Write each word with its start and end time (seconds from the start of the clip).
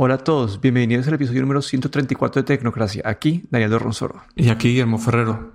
Hola 0.00 0.14
a 0.14 0.18
todos, 0.18 0.60
bienvenidos 0.60 1.08
al 1.08 1.14
episodio 1.14 1.40
número 1.40 1.60
134 1.60 2.42
de 2.42 2.46
Tecnocracia. 2.46 3.02
Aquí 3.04 3.42
Daniel 3.50 3.72
de 3.72 3.78
Ronsoro. 3.80 4.22
Y 4.36 4.48
aquí 4.48 4.68
Guillermo 4.68 4.98
Ferrero. 4.98 5.54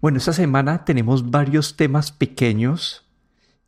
Bueno, 0.00 0.16
esta 0.16 0.32
semana 0.32 0.86
tenemos 0.86 1.30
varios 1.30 1.76
temas 1.76 2.10
pequeños 2.10 3.04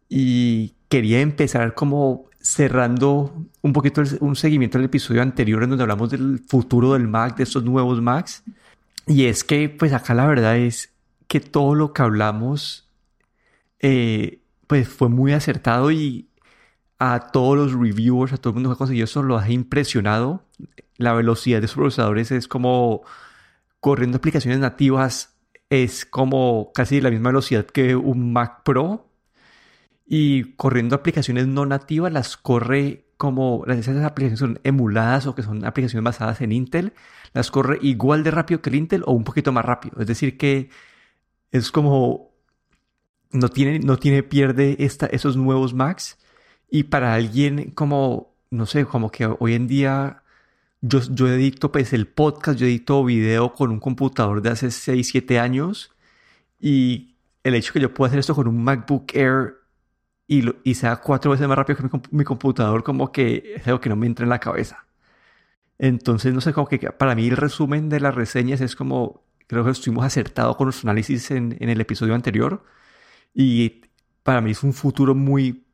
y 0.09 0.73
quería 0.89 1.21
empezar 1.21 1.75
como 1.75 2.31
cerrando 2.41 3.45
un 3.61 3.75
poquito 3.75 4.03
un 4.21 4.37
seguimiento 4.37 4.79
del 4.79 4.87
episodio 4.87 5.21
anterior 5.21 5.65
en 5.65 5.69
donde 5.69 5.83
hablamos 5.83 6.09
del 6.09 6.39
futuro 6.49 6.95
del 6.95 7.07
Mac, 7.07 7.37
de 7.37 7.43
estos 7.43 7.63
nuevos 7.63 8.01
Macs. 8.01 8.43
Y 9.07 9.27
es 9.27 9.45
que, 9.45 9.69
pues 9.69 9.93
acá 9.93 10.15
la 10.15 10.27
verdad 10.27 10.57
es 10.57 10.95
que 11.29 11.41
todo 11.41 11.75
lo 11.75 11.93
que 11.93 12.01
hablamos, 12.01 12.89
eh, 13.81 14.41
pues 14.67 14.89
fue 14.89 15.11
muy 15.11 15.35
acertado 15.35 15.91
y 15.91 16.30
a 17.01 17.31
todos 17.33 17.57
los 17.57 17.73
reviewers, 17.73 18.35
a 18.35 18.37
todo 18.37 18.51
el 18.51 18.55
mundo 18.57 18.69
que 18.69 18.75
ha 18.75 18.77
conseguido 18.77 19.07
eso, 19.07 19.23
lo 19.23 19.39
ha 19.39 19.51
impresionado. 19.51 20.45
La 20.99 21.15
velocidad 21.15 21.63
de 21.63 21.67
sus 21.67 21.77
procesadores 21.77 22.31
es 22.31 22.47
como 22.47 23.03
corriendo 23.81 24.19
aplicaciones 24.19 24.61
nativas, 24.61 25.35
es 25.71 26.05
como 26.05 26.73
casi 26.75 27.01
la 27.01 27.11
misma 27.11 27.31
velocidad 27.31 27.65
que 27.65 27.97
un 27.97 28.33
Mac 28.35 28.63
Pro. 28.65 29.09
Y 30.07 30.55
corriendo 30.55 30.95
aplicaciones 30.95 31.47
no 31.47 31.65
nativas, 31.65 32.13
las 32.13 32.37
corre 32.37 33.07
como 33.17 33.65
esas 33.67 34.05
aplicaciones 34.05 34.39
son 34.41 34.61
emuladas 34.65 35.27
o 35.27 35.35
que 35.35 35.43
son 35.43 35.65
aplicaciones 35.65 36.05
basadas 36.05 36.41
en 36.43 36.53
Intel, 36.53 36.93
las 37.33 37.51
corre 37.51 37.79
igual 37.81 38.25
de 38.25 38.31
rápido 38.31 38.61
que 38.61 38.71
el 38.71 38.77
Intel 38.77 39.05
o 39.07 39.13
un 39.13 39.25
poquito 39.25 39.53
más 39.53 39.65
rápido. 39.65 40.01
Es 40.01 40.07
decir, 40.07 40.37
que 40.37 40.69
es 41.51 41.71
como 41.71 42.35
no 43.31 43.49
tiene, 43.49 43.79
no 43.79 43.99
tiene 43.99 44.23
pierde 44.23 44.77
esta, 44.81 45.07
esos 45.07 45.37
nuevos 45.37 45.73
Macs 45.73 46.19
y 46.71 46.85
para 46.85 47.15
alguien 47.15 47.73
como, 47.73 48.35
no 48.51 48.67
sé, 48.67 48.85
como 48.87 49.11
que 49.11 49.27
hoy 49.27 49.55
en 49.55 49.67
día 49.67 50.23
yo, 50.81 51.01
yo 51.11 51.29
edito 51.29 51.73
pues 51.73 51.93
el 51.93 52.07
podcast, 52.07 52.59
yo 52.59 52.67
edito 52.67 53.05
video 53.05 53.53
con 53.55 53.71
un 53.71 53.81
computador 53.81 54.43
de 54.43 54.51
hace 54.51 54.71
6, 54.71 55.09
7 55.09 55.39
años 55.39 55.93
y 56.61 57.17
el 57.45 57.55
hecho 57.55 57.73
que 57.73 57.81
yo 57.81 57.95
pueda 57.95 58.09
hacer 58.09 58.21
esto 58.21 58.35
con 58.35 58.49
un 58.49 58.63
MacBook 58.63 59.15
Air 59.15 59.57
y, 60.27 60.45
y 60.65 60.75
sea 60.75 60.97
cuatro 60.97 61.33
veces 61.33 61.49
más 61.49 61.59
rápido 61.59 61.79
que 61.79 61.85
mi, 61.85 62.19
mi, 62.19 62.25
computador, 62.25 62.85
como 62.85 63.13
que 63.13 63.55
es 63.57 63.67
algo 63.67 63.81
que 63.81 63.89
no 63.89 63.97
me 63.97 64.07
entra 64.07 64.25
en 64.25 64.31
la 64.31 64.39
cabeza. 64.41 64.87
Entonces, 65.79 66.35
no 66.35 66.41
sé, 66.41 66.53
como 66.53 66.69
que 66.69 66.79
para 66.93 67.15
mí 67.15 67.29
el 67.29 67.37
resumen 67.37 67.89
de 67.89 68.01
las 68.01 68.15
reseñas 68.15 68.61
es 68.61 68.77
como, 68.77 69.25
creo 69.47 69.65
que 69.65 69.71
estuvimos 69.71 70.05
acertados 70.05 70.57
con 70.57 70.67
nuestro 70.67 70.89
análisis 70.91 71.31
en, 71.31 71.57
en 71.61 71.69
el 71.71 71.81
episodio 71.81 72.15
anterior 72.15 72.65
y 73.35 73.83
para 74.23 74.41
mí 74.41 74.53
es 74.53 74.63
un 74.63 74.73
futuro 74.73 75.15
muy 75.15 75.65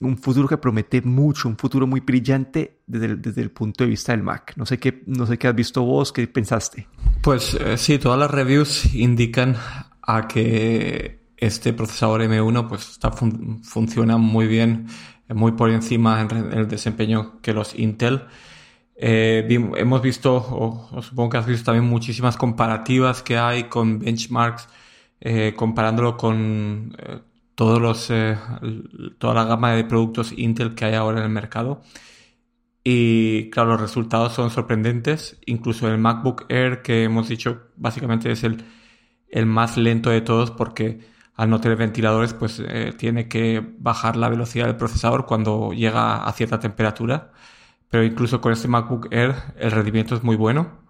un 0.00 0.16
futuro 0.16 0.48
que 0.48 0.56
promete 0.56 1.02
mucho, 1.02 1.48
un 1.48 1.56
futuro 1.56 1.86
muy 1.86 2.00
brillante 2.00 2.80
desde 2.86 3.06
el, 3.06 3.22
desde 3.22 3.42
el 3.42 3.50
punto 3.50 3.84
de 3.84 3.90
vista 3.90 4.12
del 4.12 4.22
Mac. 4.22 4.54
No 4.56 4.64
sé 4.66 4.78
qué, 4.78 5.02
no 5.06 5.26
sé 5.26 5.38
qué 5.38 5.48
has 5.48 5.54
visto 5.54 5.82
vos, 5.82 6.12
qué 6.12 6.26
pensaste. 6.26 6.86
Pues 7.22 7.54
eh, 7.54 7.76
sí, 7.76 7.98
todas 7.98 8.18
las 8.18 8.30
reviews 8.30 8.94
indican 8.94 9.56
a 10.02 10.26
que 10.26 11.20
este 11.36 11.72
procesador 11.72 12.22
M1 12.22 12.68
pues 12.68 12.90
está 12.90 13.10
funciona 13.12 14.16
muy 14.16 14.46
bien, 14.46 14.86
muy 15.28 15.52
por 15.52 15.70
encima 15.70 16.20
en 16.20 16.52
el 16.52 16.68
desempeño 16.68 17.40
que 17.40 17.52
los 17.52 17.78
Intel. 17.78 18.22
Eh, 19.02 19.46
hemos 19.76 20.02
visto, 20.02 20.34
o, 20.36 21.02
supongo 21.02 21.30
que 21.30 21.36
has 21.38 21.46
visto 21.46 21.64
también 21.64 21.88
muchísimas 21.88 22.36
comparativas 22.36 23.22
que 23.22 23.38
hay 23.38 23.64
con 23.64 23.98
benchmarks, 23.98 24.68
eh, 25.20 25.54
comparándolo 25.56 26.18
con 26.18 26.94
eh, 26.98 27.20
todos 27.60 27.78
los, 27.78 28.10
eh, 28.10 28.38
toda 29.18 29.34
la 29.34 29.44
gama 29.44 29.72
de 29.74 29.84
productos 29.84 30.32
Intel 30.34 30.74
que 30.74 30.86
hay 30.86 30.94
ahora 30.94 31.18
en 31.18 31.24
el 31.24 31.30
mercado. 31.30 31.82
Y 32.82 33.50
claro, 33.50 33.72
los 33.72 33.82
resultados 33.82 34.32
son 34.32 34.48
sorprendentes. 34.48 35.38
Incluso 35.44 35.86
el 35.86 35.98
MacBook 35.98 36.46
Air, 36.48 36.80
que 36.80 37.04
hemos 37.04 37.28
dicho 37.28 37.60
básicamente 37.76 38.32
es 38.32 38.44
el, 38.44 38.64
el 39.28 39.44
más 39.44 39.76
lento 39.76 40.08
de 40.08 40.22
todos 40.22 40.50
porque 40.50 41.00
al 41.34 41.50
no 41.50 41.60
tener 41.60 41.76
ventiladores, 41.76 42.32
pues 42.32 42.62
eh, 42.66 42.94
tiene 42.96 43.28
que 43.28 43.62
bajar 43.78 44.16
la 44.16 44.30
velocidad 44.30 44.64
del 44.66 44.76
procesador 44.76 45.26
cuando 45.26 45.72
llega 45.74 46.24
a 46.24 46.32
cierta 46.32 46.60
temperatura. 46.60 47.30
Pero 47.90 48.04
incluso 48.04 48.40
con 48.40 48.54
este 48.54 48.68
MacBook 48.68 49.08
Air 49.10 49.34
el 49.58 49.70
rendimiento 49.70 50.14
es 50.14 50.22
muy 50.22 50.36
bueno. 50.36 50.80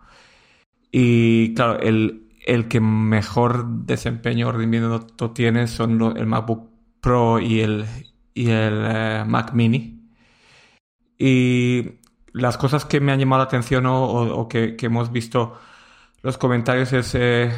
Y 0.92 1.53
claro, 1.54 1.80
el, 1.80 2.29
el 2.50 2.66
que 2.66 2.80
mejor 2.80 3.64
desempeño 3.86 4.48
o 4.48 4.52
rendimiento 4.52 5.30
tiene 5.30 5.68
son 5.68 6.16
el 6.16 6.26
MacBook 6.26 6.68
Pro 7.00 7.38
y 7.38 7.60
el, 7.60 7.86
y 8.34 8.50
el 8.50 8.84
eh, 8.86 9.24
Mac 9.24 9.52
Mini. 9.52 10.02
Y 11.16 12.00
las 12.32 12.58
cosas 12.58 12.84
que 12.84 13.00
me 13.00 13.12
han 13.12 13.20
llamado 13.20 13.42
la 13.42 13.44
atención 13.44 13.84
o, 13.86 14.48
que, 14.48 14.76
hemos 14.80 15.12
visto 15.12 15.60
los 16.22 16.38
comentarios 16.38 16.92
es, 16.92 17.14
eh, 17.14 17.52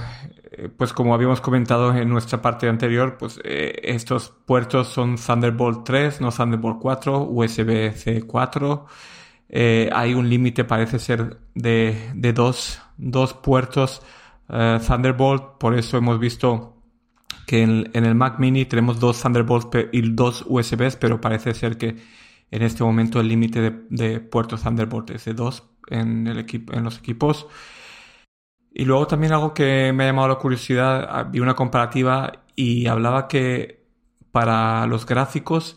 pues 0.76 0.92
como 0.92 1.14
habíamos 1.14 1.40
comentado 1.40 1.96
en 1.96 2.10
nuestra 2.10 2.42
parte 2.42 2.68
anterior, 2.68 3.16
pues 3.18 3.40
eh, 3.44 3.80
estos 3.84 4.28
puertos 4.44 4.88
son 4.88 5.16
Thunderbolt 5.16 5.84
3, 5.86 6.20
no 6.20 6.30
Thunderbolt 6.30 6.78
4, 6.78 7.28
USB-C 7.30 8.24
4. 8.26 8.86
hay 9.92 10.14
un 10.14 10.28
límite, 10.28 10.64
parece 10.64 10.98
ser, 10.98 11.38
de, 11.54 12.10
de 12.14 12.32
dos, 12.34 12.82
dos 12.98 13.32
puertos 13.32 14.02
eh, 14.52 14.78
Thunderbolt, 14.86 15.58
por 15.58 15.74
eso 15.74 15.96
hemos 15.96 16.18
visto 16.20 16.76
que 17.46 17.62
en, 17.62 17.90
el 17.92 18.14
Mac 18.14 18.38
Mini 18.38 18.66
tenemos 18.66 19.00
dos 19.00 19.20
Thunderbolts 19.20 19.68
y 19.92 20.02
dos 20.10 20.44
USBs, 20.46 20.96
pero 20.96 21.20
parece 21.20 21.54
ser 21.54 21.76
que 21.76 21.96
en 22.50 22.62
este 22.62 22.84
momento 22.84 23.20
el 23.20 23.28
límite 23.28 23.82
de, 23.88 24.20
puertos 24.20 24.62
Thunderbolt 24.62 25.10
es 25.10 25.24
de 25.24 25.34
dos 25.34 25.64
en 25.88 26.24
los 26.84 26.98
equipos. 26.98 27.46
Y 28.74 28.84
luego 28.84 29.06
también 29.06 29.32
algo 29.32 29.52
que 29.52 29.92
me 29.92 30.04
ha 30.04 30.06
llamado 30.06 30.28
la 30.28 30.36
curiosidad, 30.36 31.06
ah, 31.10 31.24
vi 31.24 31.40
una 31.40 31.54
comparativa 31.54 32.44
y 32.56 32.86
hablaba 32.86 33.28
que 33.28 33.84
para 34.30 34.86
los 34.86 35.04
gráficos 35.06 35.76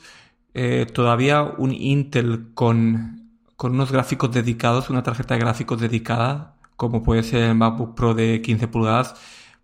eh, 0.53 0.85
todavía 0.93 1.43
un 1.43 1.73
Intel 1.73 2.53
con, 2.53 3.31
con 3.57 3.73
unos 3.73 3.91
gráficos 3.91 4.31
dedicados, 4.31 4.89
una 4.89 5.03
tarjeta 5.03 5.33
de 5.33 5.41
gráficos 5.41 5.81
dedicada, 5.81 6.54
como 6.75 7.03
puede 7.03 7.23
ser 7.23 7.43
el 7.43 7.55
MacBook 7.55 7.95
Pro 7.95 8.13
de 8.13 8.41
15 8.41 8.67
pulgadas, 8.67 9.15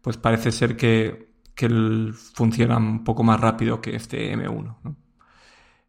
pues 0.01 0.17
parece 0.17 0.51
ser 0.51 0.77
que, 0.77 1.29
funciona 2.33 2.77
un 2.77 3.03
poco 3.03 3.23
más 3.23 3.39
rápido 3.39 3.81
que 3.81 3.95
este 3.95 4.33
M1. 4.35 4.77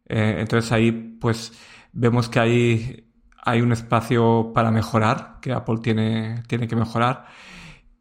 Eh, 0.05 0.35
entonces 0.39 0.71
ahí 0.71 0.91
pues 0.91 1.53
vemos 1.93 2.29
que 2.29 2.39
hay, 2.39 3.11
hay 3.43 3.61
un 3.61 3.71
espacio 3.71 4.51
para 4.53 4.69
mejorar, 4.69 5.39
que 5.41 5.51
Apple 5.51 5.79
tiene, 5.81 6.43
tiene 6.47 6.67
que 6.67 6.75
mejorar. 6.75 7.25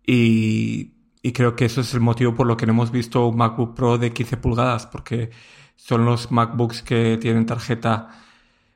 Y, 0.06 0.94
y 1.22 1.33
creo 1.33 1.56
que 1.56 1.65
eso 1.65 1.81
es 1.81 1.94
el 1.94 2.00
motivo 2.00 2.34
por 2.34 2.47
lo 2.47 2.56
que 2.56 2.66
no 2.66 2.72
hemos 2.72 2.91
visto 2.91 3.27
un 3.28 3.37
MacBook 3.37 3.75
Pro 3.75 3.97
de 3.99 4.12
15 4.12 4.37
pulgadas, 4.37 4.87
porque 4.87 5.31
son 5.77 6.04
los 6.04 6.31
MacBooks 6.31 6.83
que 6.83 7.16
tienen 7.19 7.47
tarjeta 7.47 8.10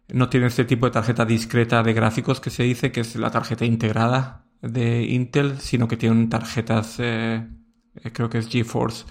no 0.08 0.28
tiene 0.28 0.46
este 0.46 0.64
tipo 0.64 0.86
de 0.86 0.92
tarjeta 0.92 1.24
discreta 1.24 1.82
de 1.82 1.92
gráficos 1.92 2.40
que 2.40 2.50
se 2.50 2.62
dice, 2.62 2.92
que 2.92 3.00
es 3.00 3.16
la 3.16 3.30
tarjeta 3.30 3.64
integrada 3.64 4.44
de 4.62 5.04
Intel, 5.04 5.58
sino 5.60 5.88
que 5.88 5.96
tienen 5.96 6.28
tarjetas, 6.28 6.96
eh, 6.98 7.46
eh, 7.94 8.12
creo 8.12 8.30
que 8.30 8.38
es 8.38 8.48
GeForce, 8.48 9.04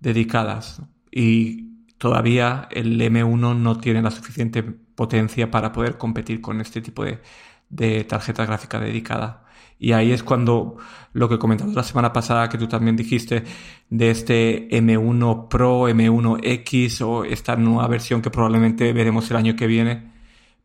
dedicadas. 0.00 0.82
Y 1.10 1.84
todavía 1.98 2.68
el 2.70 3.00
M1 3.00 3.56
no 3.56 3.78
tiene 3.78 4.02
la 4.02 4.10
suficiente 4.10 4.62
potencia 4.62 5.50
para 5.50 5.72
poder 5.72 5.98
competir 5.98 6.40
con 6.40 6.60
este 6.60 6.80
tipo 6.80 7.04
de, 7.04 7.20
de 7.68 8.04
tarjeta 8.04 8.46
gráfica 8.46 8.80
dedicada. 8.80 9.44
Y 9.78 9.92
ahí 9.92 10.10
es 10.10 10.24
cuando 10.24 10.76
lo 11.12 11.28
que 11.28 11.38
comentamos 11.38 11.74
la 11.74 11.84
semana 11.84 12.12
pasada, 12.12 12.48
que 12.48 12.58
tú 12.58 12.66
también 12.66 12.96
dijiste, 12.96 13.44
de 13.90 14.10
este 14.10 14.68
M1 14.70 15.48
Pro, 15.48 15.88
M1X 15.88 17.00
o 17.02 17.24
esta 17.24 17.56
nueva 17.56 17.86
versión 17.86 18.20
que 18.20 18.30
probablemente 18.30 18.92
veremos 18.92 19.30
el 19.30 19.36
año 19.36 19.54
que 19.54 19.66
viene, 19.68 20.17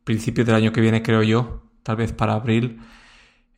principios 0.03 0.47
del 0.47 0.55
año 0.55 0.71
que 0.71 0.81
viene 0.81 1.01
creo 1.01 1.23
yo, 1.23 1.63
tal 1.83 1.97
vez 1.97 2.11
para 2.11 2.33
abril, 2.33 2.79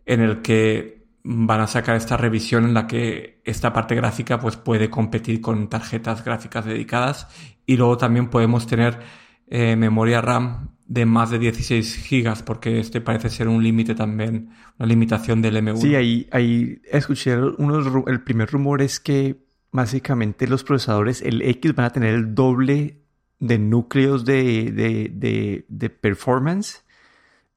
en 0.06 0.22
el 0.22 0.42
que 0.42 1.06
van 1.24 1.60
a 1.60 1.68
sacar 1.68 1.96
esta 1.96 2.18
revisión 2.18 2.66
en 2.66 2.74
la 2.76 2.86
que 2.86 3.42
esta 3.46 3.74
parte 3.74 3.96
gráfica 3.96 4.40
pues 4.40 4.58
puede 4.58 4.90
competir 4.90 5.42
con 5.42 5.70
tarjetas 5.70 6.24
gráficas 6.24 6.66
dedicadas 6.66 7.28
y 7.66 7.78
luego 7.78 7.98
también 7.98 8.30
podemos 8.30 8.68
tener 8.68 9.00
eh, 9.48 9.76
memoria 9.76 10.22
RAM 10.22 10.76
de 10.86 11.06
más 11.08 11.32
de 11.32 11.40
16 11.40 11.96
gigas 11.98 12.44
porque 12.44 12.80
este 12.80 13.02
parece 13.02 13.32
ser 13.32 13.48
un 13.48 13.64
límite 13.64 13.96
también, 13.96 14.52
una 14.78 14.88
limitación 14.88 15.42
del 15.42 15.58
M1. 15.58 15.78
Sí, 15.78 15.96
ahí, 15.96 16.28
ahí 16.32 16.80
escuché 16.92 17.34
el 17.34 18.22
primer 18.24 18.52
rumor 18.52 18.84
es 18.84 19.00
que 19.00 19.44
básicamente 19.72 20.48
los 20.48 20.64
procesadores, 20.64 21.22
el 21.24 21.42
X 21.42 21.74
van 21.74 21.88
a 21.88 21.90
tener 21.90 22.14
el 22.14 22.36
doble 22.36 23.05
de 23.40 23.60
núcleos 23.60 24.26
de, 24.26 24.72
de, 24.72 25.66
de, 25.68 25.90
performance. 25.90 26.84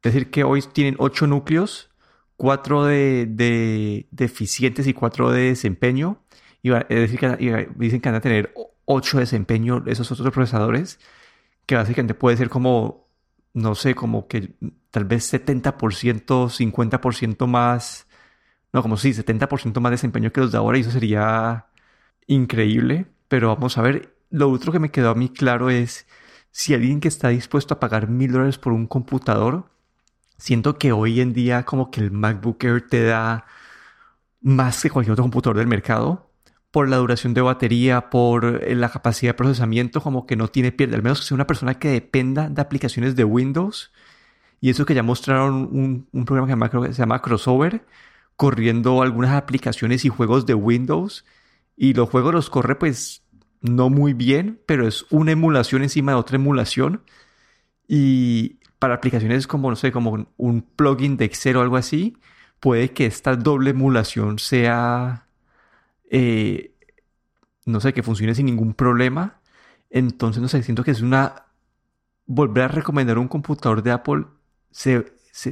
Es 0.03 0.13
decir, 0.13 0.31
que 0.31 0.45
hoy 0.45 0.63
tienen 0.73 0.97
8 0.99 1.27
núcleos, 1.27 1.91
4 2.37 2.85
de, 2.85 4.07
eficientes 4.19 4.87
y 4.87 4.95
4 4.95 5.31
de 5.31 5.43
desempeño. 5.43 6.23
Y, 6.63 6.73
es 6.73 6.89
decir, 6.89 7.19
que 7.19 7.69
dicen 7.77 8.01
que 8.01 8.09
van 8.09 8.17
a 8.17 8.21
tener 8.21 8.53
8 8.85 9.17
de 9.19 9.23
desempeño 9.23 9.85
esos 9.87 10.11
otros 10.13 10.33
procesadores, 10.33 10.99
que 11.67 11.77
básicamente 11.77 12.15
puede 12.15 12.37
ser 12.37 12.49
como, 12.49 13.09
no 13.55 13.75
sé, 13.75 13.95
como 13.95 14.29
que 14.29 14.55
tal 14.91 15.05
vez 15.05 15.33
70%, 15.33 16.49
50% 16.51 17.47
más, 17.47 18.09
no, 18.73 18.83
como 18.83 18.97
sí, 18.97 19.13
70% 19.13 19.81
más 19.81 19.93
desempeño 19.93 20.33
que 20.33 20.41
los 20.41 20.53
de 20.53 20.59
ahora 20.59 20.79
y 20.79 20.83
eso 20.83 20.91
sería 20.91 21.67
increíble, 22.27 23.07
pero 23.29 23.49
vamos 23.49 23.79
a 23.79 23.83
ver, 23.83 24.18
lo 24.31 24.51
otro 24.51 24.73
que 24.73 24.79
me 24.79 24.91
quedó 24.91 25.11
a 25.11 25.15
mí 25.15 25.29
claro 25.29 25.71
es 25.71 26.07
si 26.51 26.75
alguien 26.75 27.01
que 27.01 27.09
está 27.09 27.29
dispuesto 27.29 27.75
a 27.75 27.81
pagar 27.81 28.09
mil 28.09 28.33
dólares 28.33 28.59
por 28.59 28.73
un 28.73 28.87
computador, 28.87 29.71
siento 30.39 30.79
que 30.79 30.93
hoy 30.93 31.21
en 31.21 31.33
día 31.33 31.65
como 31.65 31.91
que 31.91 32.01
el 32.01 32.11
MacBook 32.11 32.63
Air 32.65 32.89
te 32.89 33.05
da 33.05 33.47
más 34.41 34.83
que 34.83 34.91
cualquier 34.91 35.13
otro 35.13 35.25
computador 35.25 35.59
del 35.59 35.67
mercado 35.67 36.29
por 36.71 36.89
la 36.89 36.99
duración 36.99 37.35
de 37.35 37.41
batería, 37.41 38.11
por 38.11 38.63
eh, 38.65 38.75
la 38.75 38.91
capacidad 38.91 39.31
de 39.31 39.35
procesamiento, 39.35 40.01
como 40.03 40.27
que 40.27 40.37
no 40.37 40.49
tiene 40.49 40.73
pierde. 40.73 40.97
Al 40.97 41.03
menos 41.03 41.21
que 41.21 41.27
sea 41.27 41.35
una 41.35 41.47
persona 41.47 41.75
que 41.79 41.89
dependa 41.89 42.49
de 42.49 42.61
aplicaciones 42.61 43.17
de 43.17 43.25
Windows. 43.25 43.93
Y 44.61 44.71
eso 44.71 44.85
que 44.87 44.95
ya 44.95 45.03
mostraron 45.03 46.07
un, 46.13 46.25
programa 46.27 46.71
que 46.71 46.93
se 46.93 46.99
llama 47.01 47.23
Crossover, 47.23 47.87
corriendo 48.37 49.03
algunas 49.03 49.33
aplicaciones 49.33 50.05
y 50.05 50.09
juegos 50.09 50.47
de 50.47 50.55
Windows. 50.55 51.25
Y 51.77 51.95
los 51.95 52.11
juegos 52.11 52.35
los 52.35 52.51
corre 52.51 52.77
pues 52.77 53.23
no 53.61 53.91
muy 53.91 54.13
bien, 54.13 54.61
pero 54.67 54.87
es 54.87 55.07
una 55.11 55.33
emulación 55.33 55.83
encima 55.83 56.13
de 56.13 56.19
otra 56.19 56.37
emulación. 56.37 57.03
Y 57.87 58.59
para 58.79 58.95
aplicaciones 58.95 59.47
como, 59.47 59.71
no 59.71 59.77
sé, 59.77 59.93
como 59.93 60.29
un 60.37 60.63
plugin 60.63 61.17
de 61.17 61.25
Excel 61.25 61.57
o 61.57 61.63
algo 61.63 61.77
así, 61.77 62.17
puede 62.61 62.93
que 62.93 63.07
esta 63.07 63.37
doble 63.37 63.71
emulación 63.71 64.39
sea, 64.39 65.27
eh, 66.11 66.73
no 67.67 67.81
sé, 67.81 67.93
que 67.93 68.03
funcione 68.03 68.35
sin 68.35 68.47
ningún 68.47 68.75
problema. 68.75 69.41
Entonces, 69.91 70.43
no 70.43 70.49
sé, 70.49 70.63
siento 70.63 70.85
que 70.85 70.91
es 70.93 71.01
una... 71.01 71.45
Volver 72.27 72.65
a 72.65 72.69
recomendar 72.69 73.17
un 73.17 73.27
computador 73.27 73.83
de 73.83 73.91
Apple, 73.91 74.27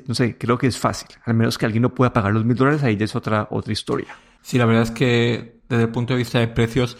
no 0.07 0.15
sé, 0.15 0.37
creo 0.37 0.59
que 0.59 0.67
es 0.67 0.79
fácil. 0.79 1.09
Al 1.25 1.35
menos 1.35 1.57
que 1.57 1.65
alguien 1.65 1.83
no 1.83 1.95
pueda 1.95 2.13
pagar 2.13 2.35
los 2.35 2.45
mil 2.45 2.57
dólares, 2.57 2.83
ahí 2.83 2.97
ya 2.97 3.07
es 3.07 3.17
otra, 3.17 3.49
otra 3.51 3.73
historia. 3.73 4.15
Sí, 4.43 4.59
la 4.59 4.67
verdad 4.67 4.83
es 4.83 4.91
que 4.91 5.61
desde 5.69 5.85
el 5.85 5.89
punto 5.91 6.13
de 6.13 6.19
vista 6.19 6.39
de 6.39 6.49
precios, 6.49 6.99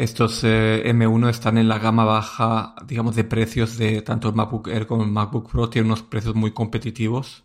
estos 0.00 0.42
eh, 0.44 0.82
M1 0.86 1.28
están 1.28 1.58
en 1.58 1.68
la 1.68 1.78
gama 1.78 2.04
baja, 2.04 2.74
digamos, 2.86 3.16
de 3.16 3.24
precios 3.24 3.76
de 3.76 4.00
tanto 4.00 4.30
el 4.30 4.34
MacBook 4.34 4.68
Air 4.68 4.86
como 4.86 5.02
el 5.02 5.10
MacBook 5.10 5.50
Pro. 5.50 5.68
Tienen 5.68 5.90
unos 5.90 6.02
precios 6.02 6.34
muy 6.34 6.52
competitivos. 6.52 7.44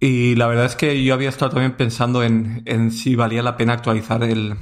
Y 0.00 0.34
la 0.34 0.48
verdad 0.48 0.64
es 0.64 0.74
que 0.74 1.04
yo 1.04 1.14
había 1.14 1.28
estado 1.28 1.52
también 1.52 1.76
pensando 1.76 2.24
en, 2.24 2.64
en 2.66 2.90
si 2.90 3.14
valía 3.14 3.44
la 3.44 3.56
pena 3.56 3.74
actualizar 3.74 4.24
el, 4.24 4.56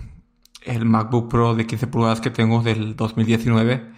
el, 0.64 0.84
MacBook 0.84 1.31
Pro 1.31 1.55
de 1.55 1.66
15 1.66 1.87
pulgadas 1.87 2.20
que 2.20 2.28
tengo 2.28 2.62
del 2.62 2.94
2019. 2.94 3.90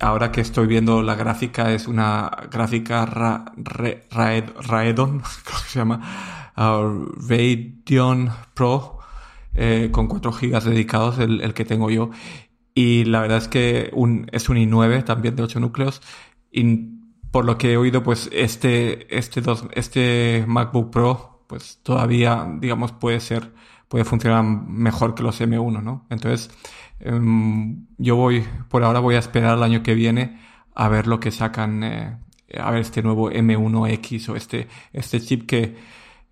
Ahora 0.00 0.30
que 0.30 0.42
estoy 0.42 0.66
viendo 0.66 1.02
la 1.02 1.14
gráfica, 1.14 1.72
es 1.72 1.88
una 1.88 2.30
gráfica 2.50 3.06
Raedon, 3.06 5.20
creo 5.44 5.60
que 5.62 5.68
se 5.68 5.78
llama, 5.78 6.52
uh, 6.58 7.06
Radeon 7.26 8.30
Pro, 8.52 8.98
eh, 9.54 9.88
con 9.92 10.08
4 10.08 10.32
GB 10.32 10.62
dedicados, 10.64 11.18
el, 11.18 11.40
el, 11.40 11.54
que 11.54 11.64
tengo 11.64 11.90
yo. 11.90 12.10
Y 12.74 13.04
la 13.04 13.20
verdad 13.20 13.38
es 13.38 13.48
que 13.48 13.90
un, 13.92 14.26
es 14.32 14.48
un 14.48 14.56
i9 14.56 15.04
también 15.04 15.36
de 15.36 15.44
8 15.44 15.60
núcleos. 15.60 16.02
Y 16.50 16.94
por 17.34 17.44
lo 17.44 17.58
que 17.58 17.72
he 17.72 17.76
oído, 17.76 18.04
pues 18.04 18.30
este, 18.32 19.16
este, 19.16 19.40
dos, 19.40 19.66
este 19.72 20.44
MacBook 20.46 20.90
Pro, 20.90 21.44
pues 21.48 21.80
todavía, 21.82 22.46
digamos, 22.60 22.92
puede 22.92 23.18
ser, 23.18 23.52
puede 23.88 24.04
funcionar 24.04 24.44
mejor 24.44 25.16
que 25.16 25.24
los 25.24 25.40
M1, 25.40 25.82
¿no? 25.82 26.06
Entonces, 26.10 26.50
em, 27.00 27.86
yo 27.98 28.14
voy, 28.16 28.44
por 28.68 28.84
ahora 28.84 29.00
voy 29.00 29.16
a 29.16 29.18
esperar 29.18 29.56
el 29.56 29.64
año 29.64 29.82
que 29.82 29.94
viene 29.94 30.38
a 30.76 30.88
ver 30.88 31.08
lo 31.08 31.18
que 31.18 31.32
sacan, 31.32 31.82
eh, 31.82 32.16
a 32.56 32.70
ver 32.70 32.80
este 32.80 33.02
nuevo 33.02 33.30
M1X 33.30 34.28
o 34.28 34.36
este, 34.36 34.68
este 34.92 35.20
chip 35.20 35.46
que 35.46 35.74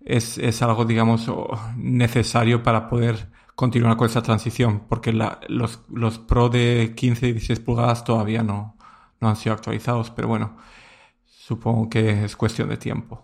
es, 0.05 0.37
es 0.37 0.61
algo, 0.61 0.85
digamos, 0.85 1.31
necesario 1.75 2.63
para 2.63 2.89
poder 2.89 3.29
continuar 3.55 3.97
con 3.97 4.07
esa 4.07 4.21
transición, 4.21 4.83
porque 4.89 5.13
la, 5.13 5.39
los, 5.47 5.81
los 5.89 6.19
Pro 6.19 6.49
de 6.49 6.93
15 6.95 7.27
y 7.27 7.31
16 7.33 7.59
pulgadas 7.59 8.03
todavía 8.03 8.43
no, 8.43 8.77
no 9.21 9.29
han 9.29 9.35
sido 9.35 9.53
actualizados, 9.53 10.09
pero 10.09 10.27
bueno, 10.27 10.57
Supongo 11.45 11.89
que 11.89 12.23
es 12.23 12.37
cuestión 12.37 12.69
de 12.69 12.77
tiempo. 12.77 13.21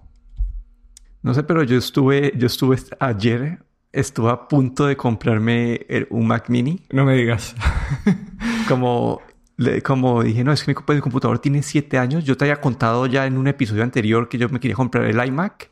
No 1.22 1.34
sé, 1.34 1.44
pero 1.44 1.64
yo 1.64 1.78
estuve, 1.78 2.34
yo 2.36 2.48
estuve 2.48 2.76
ayer, 3.00 3.64
estuve 3.94 4.30
a 4.30 4.46
punto 4.50 4.88
de 4.88 4.98
comprarme 4.98 5.86
un 6.10 6.28
Mac 6.28 6.50
Mini. 6.50 6.86
No 6.92 7.06
me 7.06 7.16
digas. 7.16 7.56
como, 8.68 9.22
como 9.86 10.22
dije, 10.22 10.44
no, 10.44 10.52
es 10.52 10.66
que 10.66 10.76
mi 10.76 11.00
computador 11.00 11.40
tiene 11.40 11.64
siete 11.64 11.98
años. 11.98 12.26
Yo 12.26 12.36
te 12.36 12.44
había 12.44 12.60
contado 12.60 13.06
ya 13.06 13.26
en 13.26 13.38
un 13.38 13.48
episodio 13.48 13.84
anterior 13.84 14.28
que 14.28 14.38
yo 14.38 14.50
me 14.50 14.60
quería 14.60 14.76
comprar 14.76 15.06
el 15.06 15.26
iMac. 15.26 15.72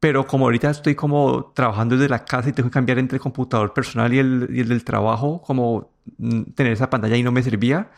Pero 0.00 0.26
como 0.26 0.46
ahorita 0.46 0.70
estoy 0.70 0.94
como 0.94 1.52
trabajando 1.54 1.96
desde 1.96 2.08
la 2.08 2.24
casa 2.24 2.48
y 2.48 2.52
tengo 2.52 2.70
que 2.70 2.74
cambiar 2.74 2.98
entre 2.98 3.16
el 3.16 3.22
computador 3.22 3.74
personal 3.74 4.12
y 4.14 4.18
el, 4.18 4.48
y 4.52 4.60
el 4.60 4.68
del 4.68 4.84
trabajo, 4.84 5.42
como 5.42 5.92
mm, 6.18 6.52
tener 6.54 6.72
esa 6.72 6.90
pantalla 6.90 7.14
ahí 7.14 7.22
no 7.22 7.32
me 7.32 7.42
servía. 7.42 7.90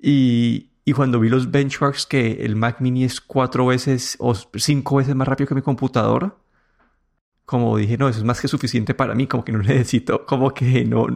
Y, 0.00 0.70
y 0.84 0.92
cuando 0.92 1.20
vi 1.20 1.28
los 1.28 1.50
benchmarks 1.50 2.06
que 2.06 2.44
el 2.44 2.56
Mac 2.56 2.80
mini 2.80 3.04
es 3.04 3.20
cuatro 3.20 3.66
veces 3.66 4.16
o 4.20 4.34
cinco 4.34 4.96
veces 4.96 5.14
más 5.14 5.28
rápido 5.28 5.48
que 5.48 5.54
mi 5.54 5.62
computador, 5.62 6.36
como 7.46 7.76
dije, 7.76 7.98
no, 7.98 8.08
eso 8.08 8.18
es 8.18 8.24
más 8.24 8.40
que 8.40 8.48
suficiente 8.48 8.94
para 8.94 9.14
mí, 9.14 9.26
como 9.26 9.44
que 9.44 9.52
no 9.52 9.58
necesito, 9.62 10.24
como 10.26 10.52
que 10.54 10.84
no, 10.84 11.06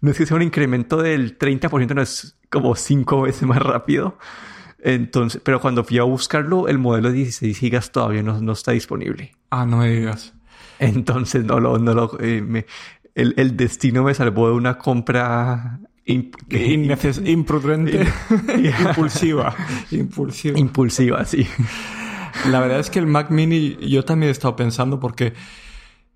no 0.00 0.10
es 0.10 0.18
que 0.18 0.26
sea 0.26 0.36
un 0.36 0.42
incremento 0.42 0.98
del 0.98 1.38
30%, 1.38 1.94
no 1.94 2.02
es 2.02 2.38
como 2.50 2.74
cinco 2.76 3.22
veces 3.22 3.42
más 3.42 3.58
rápido. 3.58 4.18
Entonces, 4.80 5.40
pero 5.44 5.60
cuando 5.60 5.84
fui 5.84 5.98
a 5.98 6.04
buscarlo, 6.04 6.68
el 6.68 6.78
modelo 6.78 7.10
de 7.10 7.16
16 7.16 7.60
GB 7.60 7.90
todavía 7.90 8.22
no, 8.22 8.40
no, 8.40 8.52
está 8.52 8.72
disponible. 8.72 9.32
Ah, 9.50 9.66
no 9.66 9.78
me 9.78 9.90
digas. 9.90 10.34
Entonces, 10.78 11.44
no 11.44 11.58
lo, 11.58 11.78
no 11.78 11.94
lo, 11.94 12.16
eh, 12.20 12.64
el, 13.14 13.34
el, 13.36 13.56
destino 13.56 14.04
me 14.04 14.14
salvó 14.14 14.48
de 14.48 14.54
una 14.54 14.78
compra 14.78 15.80
imprudente, 16.04 17.26
impulsiva, 18.88 19.54
impulsiva. 19.90 20.58
Impulsiva, 20.58 21.24
sí. 21.24 21.46
La 22.46 22.60
verdad 22.60 22.78
es 22.78 22.90
que 22.90 23.00
el 23.00 23.06
Mac 23.06 23.30
Mini 23.30 23.76
yo 23.88 24.04
también 24.04 24.28
he 24.28 24.32
estado 24.32 24.54
pensando 24.54 25.00
porque 25.00 25.32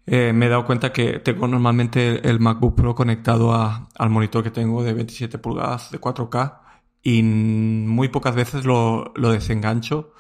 eh, 0.07 0.33
me 0.33 0.47
he 0.47 0.49
dado 0.49 0.65
cuenta 0.65 0.93
que 0.93 1.19
tengo 1.19 1.49
normalmente 1.49 2.29
el 2.29 2.39
MacBook 2.39 2.77
Pro 2.77 2.95
conectado 2.95 3.53
al 3.53 4.11
monitor 4.11 4.45
que 4.45 4.51
tengo 4.51 4.85
de 4.85 4.93
27 4.93 5.39
pulgadas 5.39 5.91
de 5.91 6.01
4K 6.01 6.62
y 7.03 7.23
muy 7.23 8.09
pocas 8.09 8.35
veces 8.35 8.65
lo, 8.65 9.13
desengancho 9.17 10.13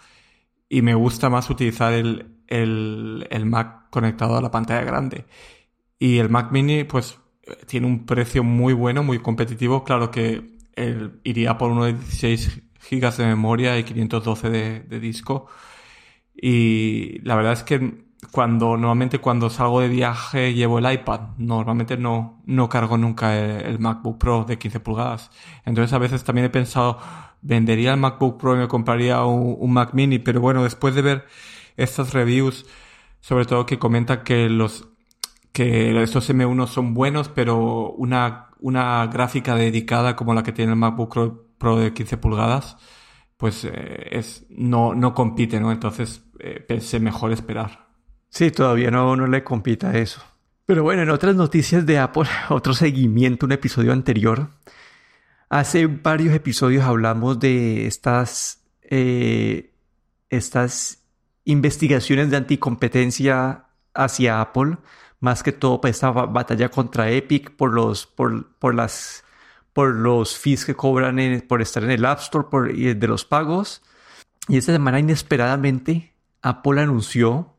y 0.68 0.82
me 0.82 0.94
gusta 0.94 1.30
más 1.30 1.50
utilizar 1.50 1.92
el, 1.92 2.36
el, 2.48 3.26
el 3.30 3.46
Mac 3.46 3.90
conectado 3.90 4.36
a 4.36 4.42
la 4.42 4.50
pantalla 4.50 4.82
grande. 4.82 5.26
Y 5.98 6.18
el 6.18 6.30
Mac 6.30 6.50
Mini, 6.50 6.84
pues 6.84 7.18
tiene 7.66 7.86
un 7.86 8.06
precio 8.06 8.42
muy 8.44 8.72
bueno, 8.72 9.02
muy 9.02 9.18
competitivo. 9.18 9.84
Claro 9.84 10.10
que 10.10 10.56
él 10.74 11.20
iría 11.24 11.58
por 11.58 11.70
uno 11.70 11.84
de 11.84 11.94
16 11.94 12.62
gigas 12.80 13.16
de 13.16 13.26
memoria 13.26 13.78
y 13.78 13.84
512 13.84 14.50
de, 14.50 15.00
disco. 15.00 15.46
Y 16.34 17.20
la 17.20 17.36
verdad 17.36 17.52
es 17.52 17.62
que 17.62 18.04
cuando 18.30 18.76
normalmente 18.76 19.18
cuando 19.18 19.50
salgo 19.50 19.80
de 19.80 19.88
viaje 19.88 20.54
llevo 20.54 20.78
el 20.78 20.90
iPad. 20.90 21.20
Normalmente 21.38 21.96
no, 21.96 22.40
no 22.46 22.68
cargo 22.68 22.96
nunca 22.96 23.36
el, 23.38 23.78
MacBook 23.78 24.18
Pro 24.18 24.44
de 24.44 24.58
15 24.58 24.80
pulgadas. 24.80 25.30
Entonces 25.64 25.92
a 25.92 25.98
veces 25.98 26.24
también 26.24 26.46
he 26.46 26.50
pensado, 26.50 26.98
vendería 27.42 27.92
el 27.92 28.00
MacBook 28.00 28.38
Pro 28.40 28.54
y 28.54 28.58
me 28.58 28.68
compraría 28.68 29.22
un, 29.24 29.72
Mac 29.72 29.92
mini. 29.94 30.18
Pero 30.18 30.40
bueno, 30.40 30.62
después 30.62 30.94
de 30.94 31.02
ver 31.02 31.26
estas 31.76 32.12
reviews, 32.12 32.66
sobre 33.20 33.44
todo 33.44 33.66
que 33.66 33.78
comenta 33.78 34.22
que 34.22 34.48
los 34.48 34.88
que 35.52 36.02
estos 36.02 36.30
M1 36.30 36.66
son 36.66 36.94
buenos, 36.94 37.28
pero 37.28 37.90
una, 37.90 38.48
una 38.60 39.06
gráfica 39.08 39.54
dedicada 39.54 40.16
como 40.16 40.32
la 40.32 40.42
que 40.42 40.52
tiene 40.52 40.72
el 40.72 40.78
MacBook 40.78 41.58
Pro 41.58 41.76
de 41.76 41.92
15 41.92 42.16
pulgadas, 42.16 42.78
pues 43.36 43.64
eh, 43.64 44.08
es, 44.12 44.46
no, 44.50 44.94
no 44.94 45.14
compite, 45.14 45.60
¿no? 45.60 45.72
Entonces 45.72 46.24
eh, 46.38 46.64
pensé 46.66 47.00
mejor 47.00 47.32
esperar. 47.32 47.91
Sí, 48.32 48.50
todavía 48.50 48.90
no, 48.90 49.14
no 49.14 49.26
le 49.26 49.44
compita 49.44 49.96
eso. 49.98 50.22
Pero 50.64 50.82
bueno, 50.82 51.02
en 51.02 51.10
otras 51.10 51.36
noticias 51.36 51.84
de 51.84 51.98
Apple, 51.98 52.24
otro 52.48 52.72
seguimiento, 52.72 53.44
un 53.44 53.52
episodio 53.52 53.92
anterior. 53.92 54.48
Hace 55.50 55.86
varios 55.86 56.34
episodios 56.34 56.82
hablamos 56.84 57.38
de 57.38 57.86
estas, 57.86 58.64
eh, 58.80 59.74
estas 60.30 61.04
investigaciones 61.44 62.30
de 62.30 62.38
anticompetencia 62.38 63.66
hacia 63.92 64.40
Apple 64.40 64.78
más 65.20 65.42
que 65.42 65.52
todo 65.52 65.80
para 65.80 65.90
esta 65.90 66.10
batalla 66.10 66.70
contra 66.70 67.10
Epic 67.10 67.50
por 67.54 67.74
los, 67.74 68.06
por, 68.06 68.56
por 68.58 68.74
las, 68.74 69.24
por 69.74 69.94
los 69.94 70.38
fees 70.38 70.64
que 70.64 70.74
cobran 70.74 71.44
por 71.46 71.60
estar 71.60 71.84
en 71.84 71.90
el 71.90 72.06
App 72.06 72.20
Store 72.20 72.48
por, 72.50 72.74
de 72.74 73.06
los 73.06 73.26
pagos. 73.26 73.82
Y 74.48 74.56
esta 74.56 74.72
semana 74.72 74.98
inesperadamente 74.98 76.14
Apple 76.40 76.80
anunció 76.80 77.51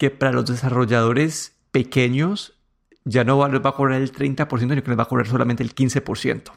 que 0.00 0.10
para 0.10 0.32
los 0.32 0.46
desarrolladores 0.46 1.58
pequeños 1.72 2.58
ya 3.04 3.22
no 3.22 3.46
les 3.46 3.60
va 3.62 3.68
a 3.68 3.74
cobrar 3.74 4.00
el 4.00 4.10
30%, 4.10 4.58
sino 4.58 4.74
que 4.82 4.88
les 4.88 4.98
va 4.98 5.02
a 5.02 5.08
cobrar 5.08 5.26
solamente 5.26 5.62
el 5.62 5.74
15%. 5.74 6.52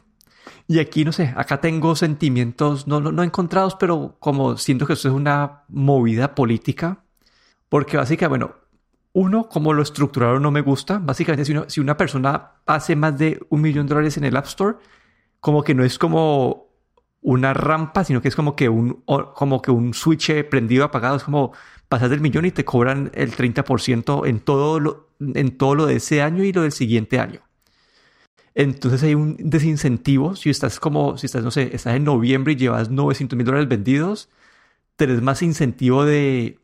Y 0.66 0.78
aquí, 0.78 1.04
no 1.04 1.12
sé, 1.12 1.34
acá 1.36 1.60
tengo 1.60 1.94
sentimientos 1.94 2.86
no, 2.86 3.00
no, 3.00 3.22
encontrados, 3.22 3.76
pero 3.78 4.16
como 4.18 4.56
siento 4.56 4.86
que 4.86 4.94
esto 4.94 5.08
es 5.08 5.14
una 5.14 5.64
movida 5.68 6.34
política, 6.34 7.04
porque 7.68 7.98
básicamente, 7.98 8.46
bueno, 8.46 8.54
uno, 9.12 9.46
como 9.50 9.74
lo 9.74 9.82
estructuraron 9.82 10.42
no 10.42 10.50
me 10.50 10.62
gusta. 10.62 10.98
Básicamente, 10.98 11.44
si, 11.44 11.54
si 11.66 11.80
una 11.80 11.98
persona 11.98 12.52
hace 12.64 12.96
más 12.96 13.18
de 13.18 13.44
un 13.50 13.60
millón 13.60 13.86
de 13.86 13.90
dólares 13.90 14.16
en 14.16 14.24
el 14.24 14.38
App 14.38 14.46
Store, 14.46 14.78
como 15.40 15.62
que 15.62 15.74
no 15.74 15.84
es 15.84 15.98
como 15.98 16.70
una 17.20 17.52
rampa, 17.52 18.04
sino 18.04 18.22
que 18.22 18.28
es 18.28 18.36
como 18.36 18.56
que 18.56 18.70
un, 18.70 19.02
como 19.34 19.60
que 19.60 19.70
un 19.70 19.92
switch 19.92 20.48
prendido 20.48 20.84
apagado. 20.84 21.16
Es 21.16 21.24
como 21.24 21.52
pasas 21.94 22.10
del 22.10 22.20
millón 22.20 22.44
y 22.44 22.50
te 22.50 22.64
cobran 22.64 23.12
el 23.14 23.30
30% 23.36 24.26
en 24.26 24.40
todo, 24.40 24.80
lo, 24.80 25.10
en 25.20 25.56
todo 25.56 25.76
lo 25.76 25.86
de 25.86 25.94
ese 25.94 26.22
año 26.22 26.42
y 26.42 26.52
lo 26.52 26.62
del 26.62 26.72
siguiente 26.72 27.20
año. 27.20 27.40
Entonces 28.56 29.00
hay 29.04 29.14
un 29.14 29.36
desincentivo. 29.38 30.34
Si 30.34 30.50
estás 30.50 30.80
como, 30.80 31.16
si 31.16 31.26
estás, 31.26 31.44
no 31.44 31.52
sé, 31.52 31.70
estás 31.72 31.94
en 31.94 32.02
noviembre 32.02 32.54
y 32.54 32.56
llevas 32.56 32.90
900 32.90 33.36
mil 33.36 33.46
dólares 33.46 33.68
vendidos, 33.68 34.28
tenés 34.96 35.22
más 35.22 35.40
incentivo 35.42 36.04
de, 36.04 36.58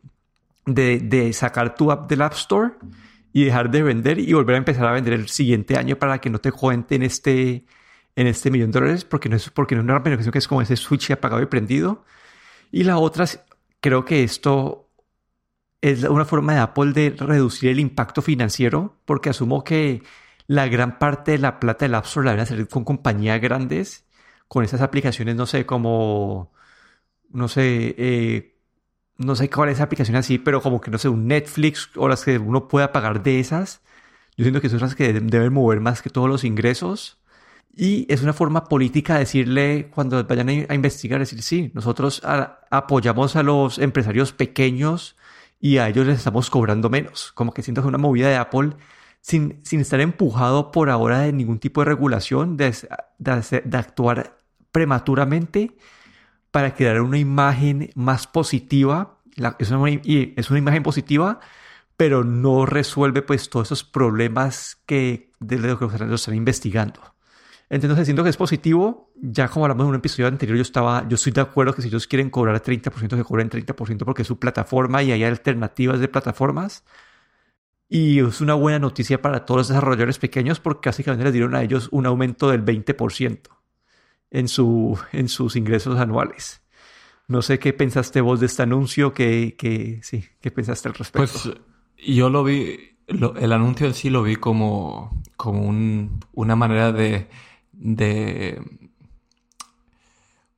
de, 0.67 0.99
de, 0.99 1.33
sacar 1.33 1.77
tu 1.77 1.93
app 1.93 2.11
del 2.11 2.23
App 2.23 2.33
Store 2.33 2.73
y 3.33 3.45
dejar 3.45 3.71
de 3.71 3.85
vender 3.85 4.19
y 4.19 4.33
volver 4.33 4.57
a 4.57 4.59
empezar 4.59 4.85
a 4.89 4.93
vender 4.93 5.13
el 5.13 5.29
siguiente 5.29 5.77
año 5.77 5.97
para 5.97 6.21
que 6.21 6.29
no 6.29 6.41
te 6.41 6.51
cuenten 6.51 7.05
este, 7.05 7.65
en 8.17 8.27
este 8.27 8.51
millón 8.51 8.73
de 8.73 8.81
dólares 8.81 9.05
porque 9.05 9.29
no 9.29 9.37
es, 9.37 9.49
porque 9.51 9.77
no 9.77 9.83
es 9.83 9.85
una 9.85 10.01
beneficio 10.01 10.33
que 10.33 10.39
es 10.39 10.49
como 10.49 10.61
ese 10.61 10.77
switch 10.77 11.13
apagado 11.13 11.41
y 11.41 11.47
prendido. 11.47 12.05
Y 12.73 12.83
la 12.83 12.99
otra, 12.99 13.27
creo 13.81 14.05
que 14.05 14.25
esto 14.25 14.90
es 15.83 16.05
una 16.05 16.25
forma 16.25 16.55
de 16.55 16.61
Apple 16.61 16.93
de 16.93 17.11
reducir 17.19 17.71
el 17.71 17.81
impacto 17.81 18.23
financiero 18.23 18.99
porque 19.05 19.31
asumo 19.31 19.65
que 19.65 20.03
la 20.47 20.69
gran 20.69 20.99
parte 20.99 21.33
de 21.33 21.39
la 21.39 21.61
plata 21.61 21.85
del 21.85 21.95
App 21.95 22.07
Store 22.07 22.27
la 22.27 22.33
van 22.33 22.41
a 22.41 22.47
salir 22.47 22.69
con 22.69 22.85
compañías 22.85 23.41
grandes, 23.41 24.05
con 24.49 24.65
esas 24.65 24.81
aplicaciones, 24.81 25.37
no 25.37 25.47
sé, 25.47 25.65
como, 25.67 26.53
no 27.31 27.49
sé, 27.49 27.95
eh, 27.99 28.59
no 29.17 29.37
sé 29.37 29.49
cuál 29.51 29.69
es 29.71 29.77
esa 29.77 29.85
aplicación 29.85 30.17
así, 30.17 30.39
pero 30.39 30.61
como 30.63 30.81
que, 30.81 30.91
no 30.91 30.99
sé, 30.99 31.09
un 31.09 31.29
Netflix 31.29 31.91
o 31.97 32.09
las 32.09 32.25
que 32.25 32.39
uno 32.39 32.69
pueda 32.69 32.93
pagar 32.93 33.23
de 33.23 33.41
esas. 33.41 33.83
Yo 34.37 34.45
siento 34.45 34.61
que 34.61 34.69
son 34.69 34.81
las 34.81 34.95
que 34.95 35.13
deben 35.13 35.53
mover 35.53 35.81
más 35.81 36.03
que 36.03 36.11
todos 36.11 36.29
los 36.29 36.45
ingresos. 36.45 37.19
Y 37.77 38.07
es 38.13 38.23
una 38.23 38.33
forma 38.33 38.65
política 38.65 39.15
de 39.15 39.21
decirle, 39.21 39.91
cuando 39.95 40.25
vayan 40.25 40.49
a 40.69 40.75
investigar, 40.75 41.21
decir, 41.21 41.43
sí, 41.43 41.71
nosotros 41.75 42.23
apoyamos 42.71 43.37
a 43.37 43.43
los 43.43 43.79
empresarios 43.79 44.33
pequeños 44.33 45.17
y 45.61 45.79
a 45.79 45.89
ellos 45.89 46.07
les 46.07 46.19
estamos 46.19 46.51
cobrando 46.51 46.89
menos. 46.89 47.33
Como 47.33 47.53
que 47.53 47.63
siento 47.63 47.83
que 47.83 47.89
una 47.89 47.99
movida 47.99 48.29
de 48.29 48.37
Apple 48.37 48.71
sin, 49.21 49.61
sin 49.65 49.81
estar 49.81 50.01
empujado 50.01 50.73
por 50.73 50.89
ahora 50.91 51.21
de 51.21 51.33
ningún 51.33 51.59
tipo 51.59 51.83
de 51.83 51.85
regulación, 51.87 52.57
de, 52.57 52.75
de, 53.19 53.77
actuar 53.77 54.39
prematuramente 54.73 55.77
para 56.51 56.75
crear 56.75 57.01
una 57.03 57.19
imagen 57.19 57.91
más 57.95 58.27
positiva. 58.27 59.19
es, 59.59 59.71
una, 59.71 59.91
es 59.91 60.51
una 60.51 60.59
imagen 60.59 60.83
positiva, 60.83 61.41
pero 61.97 62.25
no 62.25 62.65
resuelve 62.65 63.21
pues 63.23 63.51
todos 63.51 63.69
esos 63.69 63.85
problemas 63.85 64.81
que 64.87 65.31
de 65.39 65.59
lo 65.59 65.79
que 65.79 66.15
están 66.15 66.35
investigando. 66.35 67.01
Entonces 67.71 68.05
siento 68.05 68.25
que 68.25 68.31
es 68.31 68.37
positivo. 68.37 69.13
Ya 69.15 69.49
como 69.49 69.65
hablamos 69.65 69.85
en 69.85 69.91
un 69.91 69.95
episodio 69.95 70.27
anterior, 70.27 70.57
yo 70.57 70.63
estaba, 70.63 71.09
yo 71.09 71.15
estoy 71.15 71.33
de 71.33 71.41
acuerdo 71.41 71.73
que 71.73 71.83
si 71.83 71.89
ellos 71.89 72.09
quieren 72.09 72.29
cobrar 72.29 72.61
30%, 72.61 73.17
que 73.17 73.25
cobren 73.25 73.49
30% 73.49 74.05
porque 74.05 74.23
es 74.23 74.29
su 74.29 74.39
plataforma 74.39 75.03
y 75.05 75.13
hay 75.13 75.23
alternativas 75.23 76.01
de 76.01 76.09
plataformas. 76.09 76.85
Y 77.89 78.21
es 78.21 78.41
una 78.41 78.55
buena 78.55 78.81
noticia 78.81 79.23
para 79.23 79.47
todos 79.47 79.59
los 79.59 79.69
desarrolladores 79.69 80.19
pequeños 80.19 80.59
porque 80.61 80.89
básicamente 80.89 81.25
les 81.25 81.33
dieron 81.33 81.55
a 81.55 81.63
ellos 81.63 81.89
un 81.93 82.07
aumento 82.07 82.51
del 82.51 82.65
20% 82.65 83.41
en, 84.31 84.49
su, 84.49 84.99
en 85.13 85.29
sus 85.29 85.55
ingresos 85.55 85.99
anuales. 85.99 86.63
No 87.29 87.43
sé 87.43 87.61
qué 87.61 87.73
pensaste 87.73 88.21
vos 88.21 88.41
de 88.41 88.47
este 88.47 88.63
anuncio, 88.63 89.13
qué, 89.13 89.55
qué, 89.57 90.01
sí, 90.03 90.25
qué 90.41 90.51
pensaste 90.51 90.89
al 90.89 90.95
respecto. 90.95 91.39
Pues 91.45 91.57
yo 92.05 92.31
lo 92.31 92.43
vi, 92.43 92.97
el 93.07 93.53
anuncio 93.53 93.87
en 93.87 93.95
sí 93.95 94.11
lo 94.11 94.25
vi 94.25 94.35
como, 94.35 95.23
como 95.37 95.63
un, 95.63 96.19
una 96.33 96.57
manera 96.57 96.91
de 96.91 97.29
de 97.81 98.61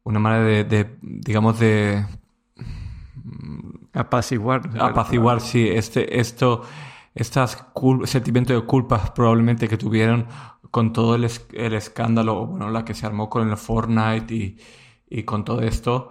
una 0.05 0.19
manera 0.19 0.65
de, 0.65 0.97
digamos, 1.01 1.59
de 1.59 2.05
apaciguar. 3.93 4.71
Apaciguar, 4.81 5.41
sí, 5.41 5.69
este, 5.69 6.19
esto, 6.21 6.63
estas 7.15 7.67
sentimiento 8.05 8.53
de 8.53 8.63
culpa 8.63 9.15
probablemente 9.15 9.69
que 9.69 9.77
tuvieron 9.77 10.27
con 10.71 10.93
todo 10.93 11.15
el, 11.15 11.29
el, 11.53 11.75
escándalo, 11.75 12.47
bueno, 12.47 12.71
la 12.71 12.85
que 12.85 12.95
se 12.95 13.07
armó 13.07 13.29
con 13.29 13.49
el 13.49 13.57
Fortnite 13.57 14.35
y, 14.35 14.59
y 15.09 15.23
con 15.25 15.45
todo 15.45 15.61
esto 15.61 16.11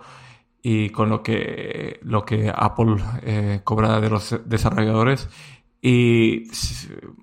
y 0.64 0.90
con 0.90 1.10
lo 1.10 1.24
que, 1.24 2.00
lo 2.04 2.24
que 2.24 2.52
Apple 2.54 2.98
eh, 3.24 3.62
cobra 3.64 4.00
de 4.00 4.10
los 4.10 4.40
desarrolladores. 4.46 5.30
Y 5.82 6.44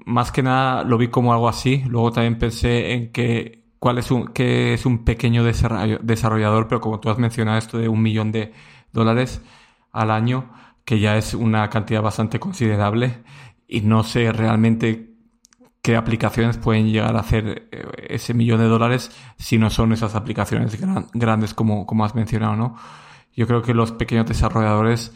más 0.04 0.32
que 0.32 0.42
nada 0.42 0.82
lo 0.82 0.98
vi 0.98 1.08
como 1.08 1.32
algo 1.32 1.48
así. 1.48 1.84
Luego 1.86 2.10
también 2.10 2.38
pensé 2.38 2.92
en 2.92 3.12
que 3.12 3.57
cuál 3.78 3.98
es 3.98 4.10
un, 4.10 4.28
qué 4.28 4.74
es 4.74 4.86
un 4.86 5.04
pequeño 5.04 5.44
desarrollador, 5.44 6.68
pero 6.68 6.80
como 6.80 7.00
tú 7.00 7.10
has 7.10 7.18
mencionado 7.18 7.58
esto 7.58 7.78
de 7.78 7.88
un 7.88 8.02
millón 8.02 8.32
de 8.32 8.52
dólares 8.92 9.40
al 9.92 10.10
año, 10.10 10.50
que 10.84 11.00
ya 11.00 11.16
es 11.16 11.34
una 11.34 11.68
cantidad 11.70 12.02
bastante 12.02 12.40
considerable 12.40 13.22
y 13.66 13.82
no 13.82 14.02
sé 14.04 14.32
realmente 14.32 15.10
qué 15.82 15.96
aplicaciones 15.96 16.56
pueden 16.56 16.90
llegar 16.90 17.16
a 17.16 17.20
hacer 17.20 17.68
eh, 17.70 17.86
ese 18.08 18.34
millón 18.34 18.58
de 18.60 18.66
dólares 18.66 19.10
si 19.36 19.58
no 19.58 19.70
son 19.70 19.92
esas 19.92 20.14
aplicaciones 20.14 20.78
grandes 21.12 21.54
como, 21.54 21.86
como 21.86 22.04
has 22.04 22.14
mencionado, 22.14 22.56
¿no? 22.56 22.76
Yo 23.34 23.46
creo 23.46 23.62
que 23.62 23.74
los 23.74 23.92
pequeños 23.92 24.26
desarrolladores 24.26 25.12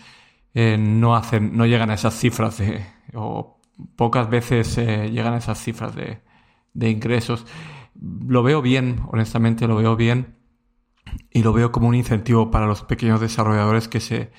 eh, 0.55 0.77
no 0.79 1.17
hacen, 1.17 1.57
no 1.57 1.67
llegan 1.67 1.91
a 1.91 1.95
esas 1.95 2.15
cifras 2.15 2.59
de, 2.59 2.87
o 3.15 3.59
pocas 3.97 4.31
veces 4.31 4.79
eh, 4.79 5.11
llegan 5.11 5.35
a 5.35 5.39
esas 5.39 5.59
cifras 5.59 5.95
de, 5.95 6.21
de 6.75 6.91
ingresos 6.91 7.47
lo 8.03 8.43
veo 8.43 8.63
bien, 8.63 9.01
honestamente 9.09 9.67
lo 9.67 9.77
veo 9.77 9.97
bien 9.97 10.37
y 11.31 11.43
lo 11.43 11.53
veo 11.53 11.73
como 11.73 11.89
un 11.89 11.95
incentivo 11.95 12.51
para 12.51 12.67
los 12.67 12.83
pequeños 12.83 13.21
desarrolladores 13.21 13.89
que 13.89 14.01
se, 14.01 14.33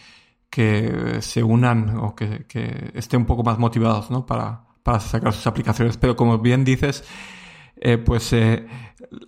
que 0.50 1.18
se 1.22 1.44
unan 1.44 1.98
o 1.98 2.16
que, 2.16 2.46
estén 2.94 3.22
un 3.22 3.26
poco 3.26 3.44
más 3.44 3.58
motivados 3.60 4.12
¿no? 4.12 4.26
para, 4.26 4.66
para 4.84 5.00
sacar 5.00 5.34
sus 5.34 5.48
aplicaciones. 5.48 5.98
Pero 5.98 6.16
como 6.16 6.40
bien 6.40 6.64
dices, 6.66 7.04
eh, 7.78 7.98
pues 7.98 8.32
eh, 8.34 8.68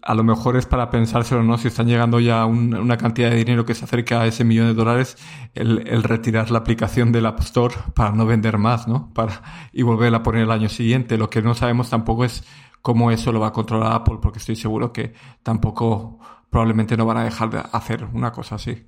a 0.02 0.14
lo 0.14 0.24
mejor 0.24 0.58
es 0.58 0.66
para 0.66 0.90
pensárselo, 0.90 1.44
¿no? 1.44 1.58
Si 1.58 1.68
están 1.68 1.88
llegando 1.88 2.20
ya 2.20 2.46
una 2.46 2.98
cantidad 2.98 3.30
de 3.30 3.38
dinero 3.38 3.66
que 3.66 3.74
se 3.74 3.86
acerca 3.86 4.22
a 4.22 4.28
ese 4.28 4.44
millón 4.44 4.68
de 4.68 4.74
dólares, 4.74 5.18
el, 5.54 5.88
el, 5.88 6.04
retirar 6.04 6.52
la 6.52 6.60
aplicación 6.60 7.12
del 7.12 7.26
App 7.26 7.40
Store 7.42 7.76
para 7.94 8.12
no 8.12 8.26
vender 8.26 8.58
más, 8.58 8.88
¿no? 8.88 9.12
Para, 9.14 9.42
y 9.74 9.82
volverla 9.82 10.20
a 10.20 10.24
poner 10.24 10.44
el 10.44 10.52
año 10.52 10.70
siguiente. 10.70 11.18
Lo 11.18 11.30
que 11.30 11.42
no 11.42 11.54
sabemos 11.54 11.90
tampoco 11.90 12.26
es 12.26 12.46
cómo 12.86 13.10
eso 13.10 13.32
lo 13.32 13.40
va 13.40 13.48
a 13.48 13.52
controlar 13.52 13.94
Apple, 13.94 14.20
porque 14.22 14.38
estoy 14.38 14.56
seguro 14.56 14.94
que 14.94 15.16
tampoco 15.42 16.20
probablemente 16.52 16.96
no 16.96 17.08
van 17.08 17.18
a 17.18 17.24
dejar 17.24 17.50
de 17.50 17.64
hacer 17.72 18.06
una 18.14 18.32
cosa 18.32 18.56
así. 18.56 18.86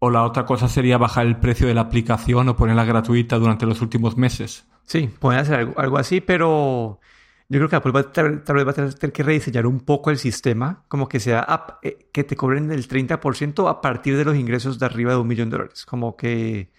O 0.00 0.10
la 0.10 0.24
otra 0.24 0.44
cosa 0.44 0.66
sería 0.66 0.98
bajar 0.98 1.24
el 1.24 1.36
precio 1.36 1.68
de 1.68 1.74
la 1.74 1.82
aplicación 1.82 2.48
o 2.48 2.56
ponerla 2.56 2.84
gratuita 2.84 3.38
durante 3.38 3.66
los 3.66 3.80
últimos 3.82 4.16
meses. 4.16 4.66
Sí, 4.82 5.08
pueden 5.20 5.42
hacer 5.42 5.72
algo, 5.76 5.96
así, 5.96 6.20
pero 6.20 6.98
yo 7.48 7.60
creo 7.60 7.68
que 7.68 7.76
Apple 7.76 8.02
tal, 8.12 8.56
vez 8.56 8.66
va 8.66 8.72
a 8.72 8.74
tener 8.74 9.12
que 9.12 9.22
rediseñar 9.22 9.68
un 9.68 9.78
poco 9.78 10.10
el 10.10 10.18
sistema, 10.18 10.84
como 10.88 11.08
que 11.08 11.20
sea 11.20 11.46
eh, 11.82 12.08
que 12.12 12.24
te 12.24 12.34
cobren 12.34 12.72
el 12.72 12.88
30% 12.88 13.70
a 13.70 13.80
partir 13.80 14.16
de 14.16 14.24
los 14.24 14.34
ingresos 14.34 14.80
de 14.80 14.86
arriba 14.86 15.12
de 15.12 15.18
un 15.18 15.28
millón 15.28 15.50
de 15.50 15.58
dólares. 15.58 15.86
Como 15.86 16.16
que 16.16 16.72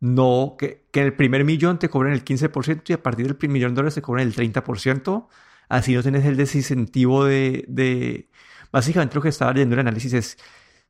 no, 0.00 0.56
que, 0.58 0.86
que 0.90 1.00
en 1.00 1.06
el 1.06 1.12
primer 1.12 1.44
millón 1.44 1.78
te 1.78 1.90
cobren 1.90 2.14
el 2.14 2.24
15% 2.24 2.82
y 2.86 2.92
a 2.94 3.02
partir 3.02 3.26
del 3.26 3.36
primer 3.36 3.52
millón 3.52 3.72
de 3.72 3.76
dólares 3.76 3.96
te 3.96 4.00
cobren 4.00 4.26
el 4.26 4.34
30%. 4.34 5.28
Así 5.70 5.94
no 5.94 6.02
tienes 6.02 6.24
el 6.26 6.36
desincentivo 6.36 7.24
de, 7.24 7.64
de... 7.68 8.28
Básicamente 8.72 9.14
lo 9.14 9.22
que 9.22 9.28
estaba 9.28 9.52
leyendo 9.52 9.74
el 9.74 9.80
análisis 9.80 10.12
es, 10.12 10.38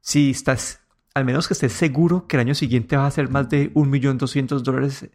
si 0.01 0.31
estás, 0.31 0.81
al 1.15 1.27
menos 1.27 1.47
que 1.47 1.55
estés 1.55 1.75
seguro 1.75 2.27
que 2.27 2.37
el 2.37 2.41
año 2.41 2.55
siguiente 2.55 2.97
vas 2.97 3.05
a 3.05 3.09
hacer 3.09 3.29
más 3.29 3.51
de 3.51 3.73
1.200.000 3.75 4.63
dólares, 4.63 5.11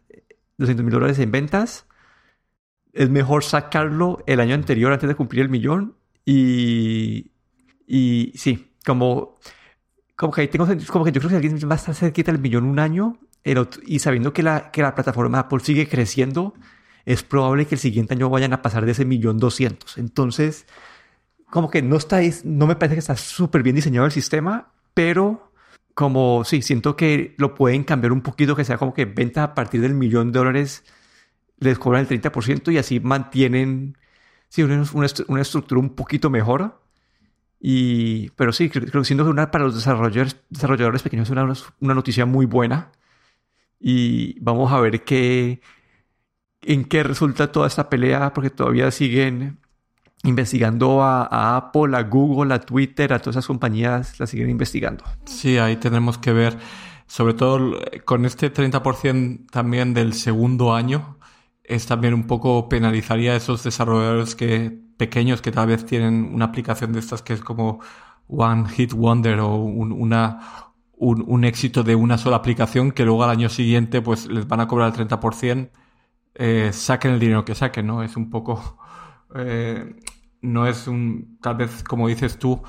mil 0.56 0.90
dólares 0.90 1.18
en 1.18 1.32
ventas, 1.32 1.86
es 2.92 3.10
mejor 3.10 3.42
sacarlo 3.42 4.22
el 4.26 4.38
año 4.38 4.54
anterior 4.54 4.92
antes 4.92 5.08
de 5.08 5.16
cumplir 5.16 5.42
el 5.42 5.48
millón 5.48 5.96
y, 6.24 7.32
y 7.88 8.32
sí, 8.36 8.72
como, 8.84 9.38
como 10.14 10.32
que 10.32 10.46
tengo 10.46 10.66
como 10.86 11.04
que 11.04 11.10
yo 11.10 11.20
creo 11.20 11.30
que 11.30 11.36
alguien 11.36 11.58
va 11.68 11.74
a 11.74 11.76
estar 11.76 11.94
cerquita 11.94 12.30
del 12.30 12.40
millón 12.40 12.66
un 12.66 12.78
año 12.78 13.18
y 13.84 13.98
sabiendo 13.98 14.32
que 14.32 14.44
la, 14.44 14.70
que 14.70 14.82
la 14.82 14.94
plataforma 14.94 15.40
Apple 15.40 15.60
sigue 15.60 15.88
creciendo, 15.88 16.54
es 17.06 17.22
probable 17.22 17.66
que 17.66 17.76
el 17.76 17.80
siguiente 17.80 18.14
año 18.14 18.28
vayan 18.28 18.52
a 18.52 18.62
pasar 18.62 18.84
de 18.84 18.92
ese 18.92 19.04
millón 19.04 19.38
doscientos. 19.38 19.96
Entonces, 19.96 20.66
como 21.50 21.70
que 21.70 21.80
no 21.80 21.96
está, 21.96 22.20
no 22.44 22.66
me 22.66 22.76
parece 22.76 22.96
que 22.96 23.00
está 23.00 23.16
súper 23.16 23.62
bien 23.62 23.76
diseñado 23.76 24.06
el 24.06 24.12
sistema, 24.12 24.72
pero 24.92 25.52
como 25.94 26.44
sí, 26.44 26.62
siento 26.62 26.96
que 26.96 27.34
lo 27.38 27.54
pueden 27.54 27.84
cambiar 27.84 28.12
un 28.12 28.20
poquito, 28.22 28.56
que 28.56 28.64
sea 28.64 28.76
como 28.76 28.92
que 28.92 29.06
venta 29.06 29.44
a 29.44 29.54
partir 29.54 29.80
del 29.80 29.94
millón 29.94 30.32
de 30.32 30.38
dólares 30.40 30.84
les 31.58 31.78
cobran 31.78 32.02
el 32.02 32.08
30% 32.08 32.72
y 32.72 32.78
así 32.78 33.00
mantienen 33.00 33.96
sí, 34.48 34.62
una, 34.62 34.84
una, 35.28 35.40
estructura 35.40 35.80
un 35.80 35.94
poquito 35.94 36.30
mejor. 36.30 36.80
Y, 37.60 38.30
pero 38.30 38.52
sí, 38.52 38.68
creo, 38.68 38.90
que 38.90 39.04
siendo 39.04 39.28
una, 39.28 39.50
para 39.50 39.64
los 39.64 39.74
desarrolladores, 39.74 40.36
desarrolladores 40.50 41.02
pequeños 41.02 41.28
es 41.28 41.32
una, 41.32 41.52
una 41.80 41.94
noticia 41.94 42.26
muy 42.26 42.46
buena. 42.46 42.92
Y 43.80 44.38
vamos 44.40 44.72
a 44.72 44.80
ver 44.80 45.04
qué, 45.04 45.60
en 46.66 46.84
qué 46.84 47.02
resulta 47.02 47.52
toda 47.52 47.66
esta 47.66 47.88
pelea, 47.88 48.32
porque 48.34 48.50
todavía 48.50 48.90
siguen 48.90 49.60
investigando 50.24 51.02
a, 51.02 51.56
Apple, 51.56 51.96
a 51.96 52.02
Google, 52.02 52.52
a 52.54 52.60
Twitter, 52.60 53.12
a 53.12 53.18
todas 53.20 53.36
esas 53.36 53.46
compañías, 53.46 54.18
las 54.18 54.30
siguen 54.30 54.50
investigando. 54.50 55.04
Sí, 55.24 55.58
ahí 55.58 55.76
tenemos 55.76 56.18
que 56.18 56.32
ver, 56.32 56.58
sobre 57.06 57.34
todo 57.34 57.78
con 58.04 58.24
este 58.24 58.52
30% 58.52 59.50
también 59.50 59.94
del 59.94 60.14
segundo 60.14 60.74
año, 60.74 61.18
es 61.62 61.86
también 61.86 62.14
un 62.14 62.26
poco 62.26 62.68
penalizaría 62.68 63.32
a 63.32 63.36
esos 63.36 63.62
desarrolladores 63.62 64.34
que 64.34 64.76
pequeños 64.96 65.42
que 65.42 65.52
tal 65.52 65.68
vez 65.68 65.84
tienen 65.84 66.30
una 66.32 66.46
aplicación 66.46 66.92
de 66.92 67.00
estas 67.00 67.22
que 67.22 67.32
es 67.32 67.40
como 67.40 67.80
One 68.28 68.68
Hit 68.70 68.92
Wonder 68.92 69.40
o 69.40 69.56
un, 69.56 69.92
un, 70.98 71.44
éxito 71.44 71.82
de 71.82 71.94
una 71.94 72.18
sola 72.18 72.36
aplicación 72.36 72.92
que 72.92 73.04
luego 73.04 73.24
al 73.24 73.30
año 73.30 73.48
siguiente 73.48 74.00
pues 74.00 74.26
les 74.26 74.48
van 74.48 74.60
a 74.60 74.68
cobrar 74.68 74.92
el 74.96 75.08
30%, 75.08 75.70
eh, 76.36 76.70
saquen 76.72 77.12
el 77.12 77.20
dinero 77.20 77.44
que 77.44 77.54
saquen, 77.54 77.86
¿no? 77.86 78.02
Es 78.02 78.16
un 78.16 78.30
poco... 78.30 78.78
Eh, 79.34 79.96
no 80.40 80.66
es 80.66 80.86
un, 80.86 81.38
tal 81.42 81.56
vez 81.56 81.82
como 81.82 82.08
dices 82.08 82.38
tú, 82.38 82.62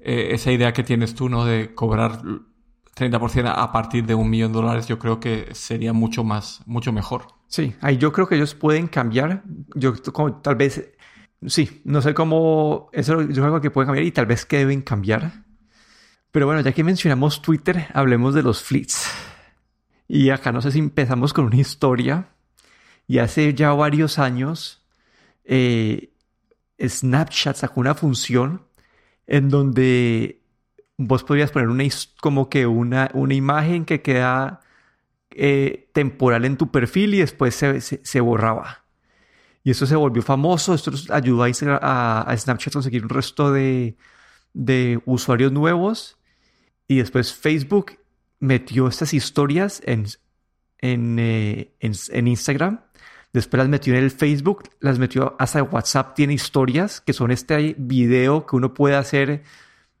eh, 0.00 0.30
esa 0.32 0.50
idea 0.50 0.72
que 0.72 0.82
tienes 0.82 1.14
tú, 1.14 1.28
¿no? 1.28 1.44
De 1.44 1.74
cobrar 1.74 2.20
30% 2.96 3.52
a 3.54 3.72
partir 3.72 4.04
de 4.04 4.14
un 4.14 4.28
millón 4.28 4.52
de 4.52 4.58
dólares, 4.58 4.86
yo 4.86 4.98
creo 4.98 5.20
que 5.20 5.48
sería 5.54 5.92
mucho 5.92 6.24
más, 6.24 6.62
mucho 6.66 6.92
mejor. 6.92 7.28
Sí, 7.46 7.74
ahí 7.80 7.96
yo 7.96 8.12
creo 8.12 8.26
que 8.26 8.36
ellos 8.36 8.54
pueden 8.54 8.86
cambiar. 8.86 9.42
Yo 9.74 9.94
como, 10.12 10.34
tal 10.40 10.56
vez, 10.56 10.90
sí, 11.46 11.82
no 11.84 12.02
sé 12.02 12.14
cómo, 12.14 12.90
eso 12.92 13.20
es 13.20 13.38
algo 13.38 13.60
que 13.60 13.70
puede 13.70 13.86
cambiar 13.86 14.06
y 14.06 14.12
tal 14.12 14.26
vez 14.26 14.44
que 14.44 14.58
deben 14.58 14.82
cambiar. 14.82 15.44
Pero 16.32 16.46
bueno, 16.46 16.60
ya 16.60 16.72
que 16.72 16.84
mencionamos 16.84 17.42
Twitter, 17.42 17.88
hablemos 17.92 18.34
de 18.34 18.42
los 18.42 18.62
fleets. 18.62 19.10
Y 20.06 20.30
acá 20.30 20.52
no 20.52 20.60
sé 20.60 20.72
si 20.72 20.78
empezamos 20.78 21.32
con 21.32 21.46
una 21.46 21.56
historia. 21.56 22.28
Y 23.10 23.18
hace 23.18 23.54
ya 23.54 23.72
varios 23.72 24.20
años, 24.20 24.86
eh, 25.42 26.12
Snapchat 26.80 27.56
sacó 27.56 27.80
una 27.80 27.96
función 27.96 28.68
en 29.26 29.48
donde 29.48 30.44
vos 30.96 31.24
podrías 31.24 31.50
poner 31.50 31.70
una, 31.70 31.82
como 32.20 32.48
que 32.48 32.68
una, 32.68 33.10
una 33.12 33.34
imagen 33.34 33.84
que 33.84 34.00
queda 34.00 34.60
eh, 35.32 35.90
temporal 35.92 36.44
en 36.44 36.56
tu 36.56 36.70
perfil 36.70 37.14
y 37.14 37.18
después 37.18 37.56
se, 37.56 38.20
borraba. 38.20 38.84
Y 39.64 39.72
eso 39.72 39.86
se 39.86 39.96
volvió 39.96 40.22
famoso, 40.22 40.72
esto 40.72 40.92
ayudó 41.10 41.42
a, 41.42 42.20
a, 42.20 42.36
Snapchat 42.36 42.74
a 42.74 42.74
conseguir 42.74 43.02
un 43.02 43.08
resto 43.08 43.52
de, 43.52 43.96
usuarios 45.04 45.50
nuevos. 45.50 46.16
Y 46.86 46.98
después 46.98 47.34
Facebook 47.34 47.98
metió 48.38 48.86
estas 48.86 49.14
historias 49.14 49.82
en, 49.84 50.06
en, 50.78 51.18
eh, 51.18 51.72
en, 51.80 52.28
Instagram. 52.28 52.82
Después 53.32 53.58
las 53.58 53.68
metió 53.68 53.94
en 53.94 54.02
el 54.02 54.10
Facebook, 54.10 54.64
las 54.80 54.98
metió 54.98 55.36
hasta 55.38 55.62
WhatsApp. 55.62 56.14
Tiene 56.14 56.34
historias 56.34 57.00
que 57.00 57.12
son 57.12 57.30
este 57.30 57.76
video 57.78 58.44
que 58.46 58.56
uno 58.56 58.74
puede 58.74 58.96
hacer 58.96 59.44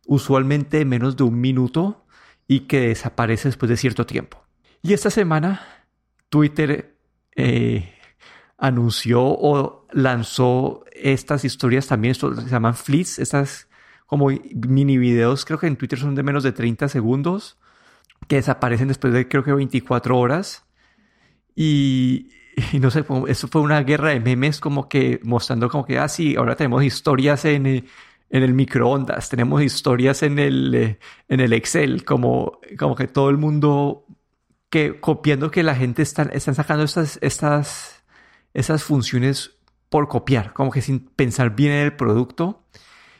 usualmente 0.06 0.80
en 0.80 0.88
menos 0.88 1.16
de 1.16 1.22
un 1.22 1.40
minuto 1.40 2.04
y 2.48 2.60
que 2.60 2.80
desaparece 2.88 3.48
después 3.48 3.70
de 3.70 3.76
cierto 3.76 4.06
tiempo. 4.06 4.42
Y 4.82 4.94
esta 4.94 5.10
semana 5.10 5.86
Twitter 6.28 6.96
eh, 7.36 7.94
anunció 8.58 9.22
o 9.22 9.86
lanzó 9.92 10.84
estas 10.92 11.44
historias 11.44 11.86
también, 11.86 12.12
esto 12.12 12.34
se 12.34 12.48
llaman 12.48 12.74
fleets, 12.74 13.20
estas 13.20 13.68
como 14.06 14.28
mini 14.68 14.98
videos, 14.98 15.44
creo 15.44 15.60
que 15.60 15.68
en 15.68 15.76
Twitter 15.76 15.96
son 15.96 16.16
de 16.16 16.24
menos 16.24 16.42
de 16.42 16.50
30 16.50 16.88
segundos, 16.88 17.58
que 18.26 18.36
desaparecen 18.36 18.88
después 18.88 19.12
de 19.12 19.28
creo 19.28 19.44
que 19.44 19.52
24 19.52 20.18
horas. 20.18 20.64
Y, 21.54 22.30
no 22.80 22.90
sé, 22.90 23.04
eso 23.28 23.48
fue 23.48 23.60
una 23.60 23.82
guerra 23.82 24.10
de 24.10 24.20
memes 24.20 24.60
como 24.60 24.88
que 24.88 25.20
mostrando 25.22 25.68
como 25.68 25.84
que, 25.84 25.98
ah, 25.98 26.08
sí, 26.08 26.36
ahora 26.36 26.56
tenemos 26.56 26.82
historias 26.84 27.44
en, 27.44 27.66
en 27.66 27.84
el 28.30 28.54
microondas, 28.54 29.28
tenemos 29.28 29.62
historias 29.62 30.22
en 30.22 30.38
el, 30.38 30.74
eh, 30.74 30.98
en 31.28 31.40
el 31.40 31.52
Excel, 31.52 32.04
como, 32.04 32.60
como 32.78 32.94
que 32.94 33.08
todo 33.08 33.30
el 33.30 33.38
mundo 33.38 34.06
que 34.70 35.00
copiando 35.00 35.50
que 35.50 35.62
la 35.62 35.74
gente 35.74 36.02
está, 36.02 36.22
están 36.22 36.54
sacando 36.54 36.84
estas, 36.84 37.18
estas, 37.22 38.04
esas 38.54 38.84
funciones 38.84 39.56
por 39.88 40.08
copiar, 40.08 40.52
como 40.52 40.70
que 40.70 40.80
sin 40.80 41.00
pensar 41.00 41.56
bien 41.56 41.72
en 41.72 41.84
el 41.86 41.96
producto. 41.96 42.62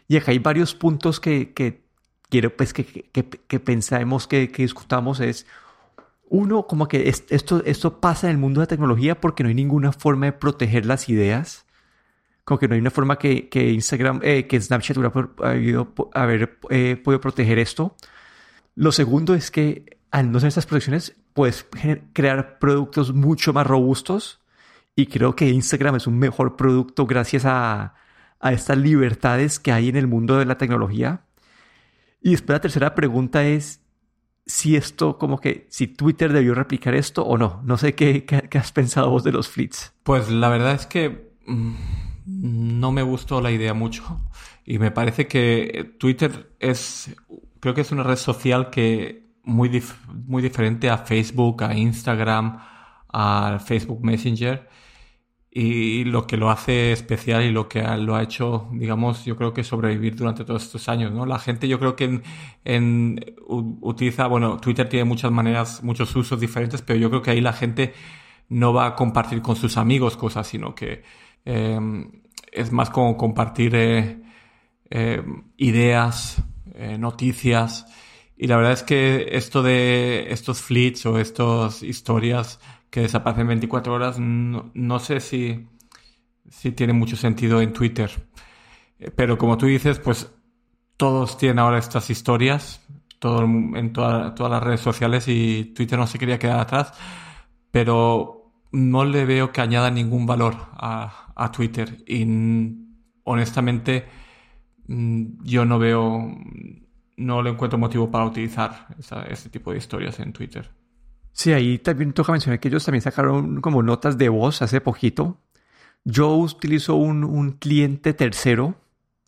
Y 0.07 0.17
acá 0.17 0.31
hay 0.31 0.39
varios 0.39 0.75
puntos 0.75 1.21
que, 1.21 1.53
que 1.53 1.85
quiero 2.29 2.57
pues 2.57 2.73
que, 2.73 2.85
que, 2.85 3.29
que 3.29 3.61
pensemos, 3.61 4.27
que, 4.27 4.51
que, 4.51 4.63
discutamos. 4.63 5.21
Es 5.21 5.47
uno, 6.31 6.67
como 6.67 6.89
que 6.89 7.09
esto, 7.09 7.63
esto 7.65 8.01
pasa 8.01 8.29
en 8.29 8.33
el 8.33 8.39
mundo 8.39 8.61
de 8.61 8.65
la 8.65 8.69
tecnología 8.69 9.21
porque 9.21 9.43
no 9.43 9.49
hay 9.49 9.55
ninguna 9.55 9.93
forma 9.93 10.27
de 10.27 10.33
proteger 10.33 10.87
las 10.87 11.09
ideas. 11.09 11.67
Como 12.45 12.59
que 12.59 12.69
no 12.69 12.75
hay 12.75 12.81
una 12.81 12.91
forma 12.91 13.19
que, 13.19 13.49
que 13.49 13.71
Instagram, 13.71 14.21
eh, 14.23 14.47
que 14.47 14.61
Snapchat 14.61 14.97
hubiera 14.97 15.13
haber 16.15 16.59
eh, 16.71 16.97
podido 16.97 17.21
proteger 17.21 17.59
esto. 17.59 17.97
Lo 18.77 18.93
segundo 18.93 19.35
es 19.35 19.51
que 19.51 20.01
al 20.11 20.31
no 20.31 20.39
tener 20.39 20.49
estas 20.49 20.67
protecciones, 20.67 21.17
puedes 21.33 21.67
crear 22.13 22.59
productos 22.59 23.13
mucho 23.13 23.53
más 23.53 23.67
robustos. 23.67 24.41
Y 24.97 25.07
creo 25.07 25.37
que 25.37 25.49
Instagram 25.49 25.97
es 25.97 26.07
un 26.07 26.19
mejor 26.19 26.57
producto 26.57 27.07
gracias 27.07 27.45
a, 27.47 27.95
estas 28.43 28.79
libertades 28.79 29.59
que 29.59 29.71
hay 29.71 29.91
en 29.91 29.97
el 29.97 30.07
mundo 30.07 30.39
de 30.39 30.47
la 30.47 30.59
tecnología. 30.59 31.25
Y 32.23 32.31
después 32.31 32.55
la 32.55 32.61
tercera 32.61 32.95
pregunta 32.95 33.45
es 33.45 33.83
si 34.51 34.75
esto, 34.75 35.17
como 35.17 35.41
que, 35.41 35.67
si 35.71 35.87
Twitter 35.87 36.33
debió 36.33 36.55
replicar 36.55 36.95
esto 36.95 37.25
o 37.25 37.39
no. 37.39 37.63
No 37.65 37.79
sé 37.79 37.95
qué, 37.95 38.25
qué, 38.25 38.59
has 38.59 38.73
pensado 38.73 39.09
vos 39.09 39.23
de 39.23 39.33
los 39.33 39.49
fleets. 39.49 39.95
Pues 40.03 40.29
la 40.29 40.49
verdad 40.49 40.75
es 40.75 40.87
que 40.87 41.31
mm, 41.47 41.75
no 42.27 42.91
me 42.91 43.03
gustó 43.03 43.41
la 43.41 43.53
idea 43.53 43.75
mucho. 43.75 44.21
Y 44.65 44.79
me 44.79 44.91
parece 44.91 45.29
que 45.29 45.95
Twitter 45.99 46.51
es, 46.59 47.15
creo 47.61 47.75
que 47.75 47.83
es 47.83 47.93
una 47.93 48.03
red 48.03 48.17
social 48.17 48.71
que 48.71 49.31
muy, 49.45 49.83
muy 50.27 50.43
diferente 50.43 50.91
a 50.91 50.99
Facebook, 50.99 51.63
a 51.63 51.77
Instagram, 51.77 52.59
a 53.13 53.61
Facebook 53.65 54.05
Messenger. 54.05 54.69
Y 55.53 56.05
lo 56.05 56.29
que 56.29 56.37
lo 56.37 56.49
hace 56.49 56.93
especial 56.93 57.43
y 57.43 57.51
lo 57.51 57.69
que 57.69 57.83
lo 57.83 58.15
ha 58.15 58.23
hecho, 58.23 58.69
digamos, 58.73 59.25
yo 59.25 59.37
creo 59.37 59.53
que 59.53 59.65
sobrevivir 59.65 60.15
durante 60.15 60.45
todos 60.45 60.63
estos 60.63 60.89
años, 60.89 61.13
¿no? 61.13 61.27
La 61.27 61.41
gente 61.41 61.67
yo 61.67 61.81
creo 61.81 61.97
que 61.97 62.23
en, 62.65 63.35
utiliza, 63.49 64.29
bueno, 64.29 64.59
Twitter 64.59 64.89
tiene 64.89 65.05
muchas 65.05 65.33
maneras, 65.33 65.83
muchos 65.83 66.15
usos 66.15 66.39
diferentes, 66.39 66.83
pero 66.83 67.01
yo 67.01 67.11
creo 67.11 67.23
que 67.23 67.33
ahí 67.33 67.41
la 67.41 67.53
gente 67.53 67.95
no 68.49 68.73
va 68.73 68.87
a 68.87 68.95
compartir 68.95 69.43
con 69.43 69.57
sus 69.57 69.77
amigos 69.77 70.17
cosas, 70.17 70.47
sino 70.47 70.75
que 70.75 71.03
em, 71.45 72.23
es 72.53 72.71
más 72.71 72.91
como 72.91 73.17
compartir 73.17 73.75
eh, 73.75 74.23
em, 74.91 75.45
ideas, 75.57 76.45
eh, 76.75 76.97
noticias, 76.97 77.87
y 78.37 78.47
la 78.47 78.57
verdad 78.57 78.73
es 78.73 78.83
que 78.83 79.29
esto 79.33 79.63
de 79.63 80.33
estos 80.33 80.63
fleets 80.63 81.05
o 81.07 81.19
estas 81.19 81.83
historias 81.83 82.59
que 82.91 83.03
desaparecen 83.03 83.47
24 83.49 83.93
horas, 83.95 84.19
no, 84.19 84.99
sé 84.99 85.21
si, 85.21 85.67
si 86.49 86.73
tiene 86.73 86.93
mucho 86.93 87.17
sentido 87.17 87.61
en 87.61 87.73
Twitter. 87.73 88.11
Eh, 88.99 89.11
pero 89.15 89.39
como 89.39 89.57
tú 89.57 89.67
dices, 89.67 89.99
pues 89.99 90.33
todos 90.97 91.39
tienen 91.39 91.61
ahora 91.61 91.79
estas 91.79 92.11
historias 92.11 92.87
todo, 93.19 93.43
en 93.43 93.93
todas 93.93 94.39
las 94.39 94.63
redes 94.63 94.81
sociales 94.81 95.29
y 95.29 95.73
Twitter 95.75 95.99
no 95.99 96.07
se 96.07 96.19
quería 96.19 96.39
quedar 96.39 96.61
atrás. 96.61 96.93
Pero 97.71 98.53
no 98.73 99.05
le 99.05 99.25
veo 99.25 99.53
que 99.53 99.61
añada 99.61 99.91
ningún 99.91 100.27
valor 100.27 100.57
a, 100.73 101.33
a 101.37 101.53
Twitter. 101.53 101.99
Y 102.07 102.27
honestamente, 103.25 104.07
mm, 104.89 105.45
yo 105.45 105.65
no 105.65 105.79
veo 105.79 106.35
no 107.21 107.43
le 107.43 107.51
encuentro 107.51 107.79
motivo 107.79 108.11
para 108.11 108.25
utilizar 108.25 108.87
este 109.29 109.51
tipo 109.51 109.71
de 109.73 109.79
historias 109.79 110.19
en 110.21 110.33
Twitter. 110.33 110.71
Sí, 111.33 111.53
ahí 111.53 111.79
también 111.79 112.13
toca 112.13 112.33
mencionar 112.33 112.61
que 112.61 112.69
ellos 112.69 112.85
también 112.85 113.03
sacaron 113.03 113.61
como 113.61 113.83
notas 113.83 114.19
de 114.19 114.29
voz 114.29 114.63
hace 114.63 114.81
poquito. 114.81 115.39
Yo 116.05 116.35
utilizo 116.37 116.97
un, 116.97 117.53
cliente 117.53 118.15
tercero 118.15 118.77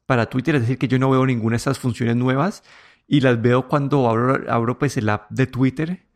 para 0.06 0.26
Twitter, 0.26 0.56
es 0.56 0.62
decir, 0.62 0.78
que 0.78 0.88
yo 0.88 0.98
no 0.98 1.10
veo 1.10 1.26
ninguna 1.26 1.54
de 1.54 1.58
estas 1.58 1.78
funciones 1.78 2.16
nuevas 2.16 2.62
y 3.06 3.20
las 3.20 3.40
veo 3.40 3.68
cuando 3.68 4.08
abro, 4.08 4.50
abro 4.50 4.78
pues 4.78 4.96
el 4.96 5.08
app 5.08 5.30
de 5.30 5.46
Twitter. 5.46 6.06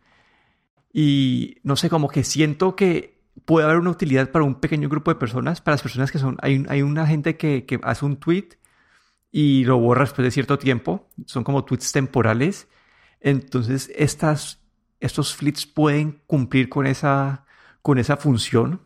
Y 0.93 1.59
no 1.63 1.77
sé, 1.77 1.91
como 1.91 2.09
que 2.09 2.25
siento 2.25 2.77
que 2.77 3.21
puede 3.45 3.67
haber 3.67 3.79
una 3.79 3.91
utilidad 3.91 4.31
para 4.31 4.45
un 4.45 4.57
pequeño 4.57 4.89
grupo 4.89 5.11
de 5.11 5.17
personas, 5.17 5.61
para 5.61 5.75
las 5.75 5.83
personas 5.83 6.11
que 6.11 6.19
son, 6.19 6.37
hay, 6.43 6.65
hay 6.69 6.83
una 6.83 7.07
gente 7.07 7.37
que, 7.37 7.67
que 7.67 7.81
hace 7.83 8.05
un 8.05 8.17
tweet 8.17 8.49
y 9.31 9.65
lo 9.65 9.79
borra 9.79 10.03
después 10.03 10.25
de 10.25 10.31
cierto 10.31 10.59
tiempo. 10.59 11.09
Son 11.27 11.45
como 11.45 11.65
tweets 11.65 11.93
temporales. 11.93 12.69
Entonces, 13.21 13.91
estas, 13.95 14.63
estos 15.07 15.35
fleets 15.35 15.67
pueden 15.67 16.21
cumplir 16.27 16.69
con 16.69 16.87
esa, 16.87 17.45
con 17.83 17.99
esa 17.99 18.17
función. 18.17 18.81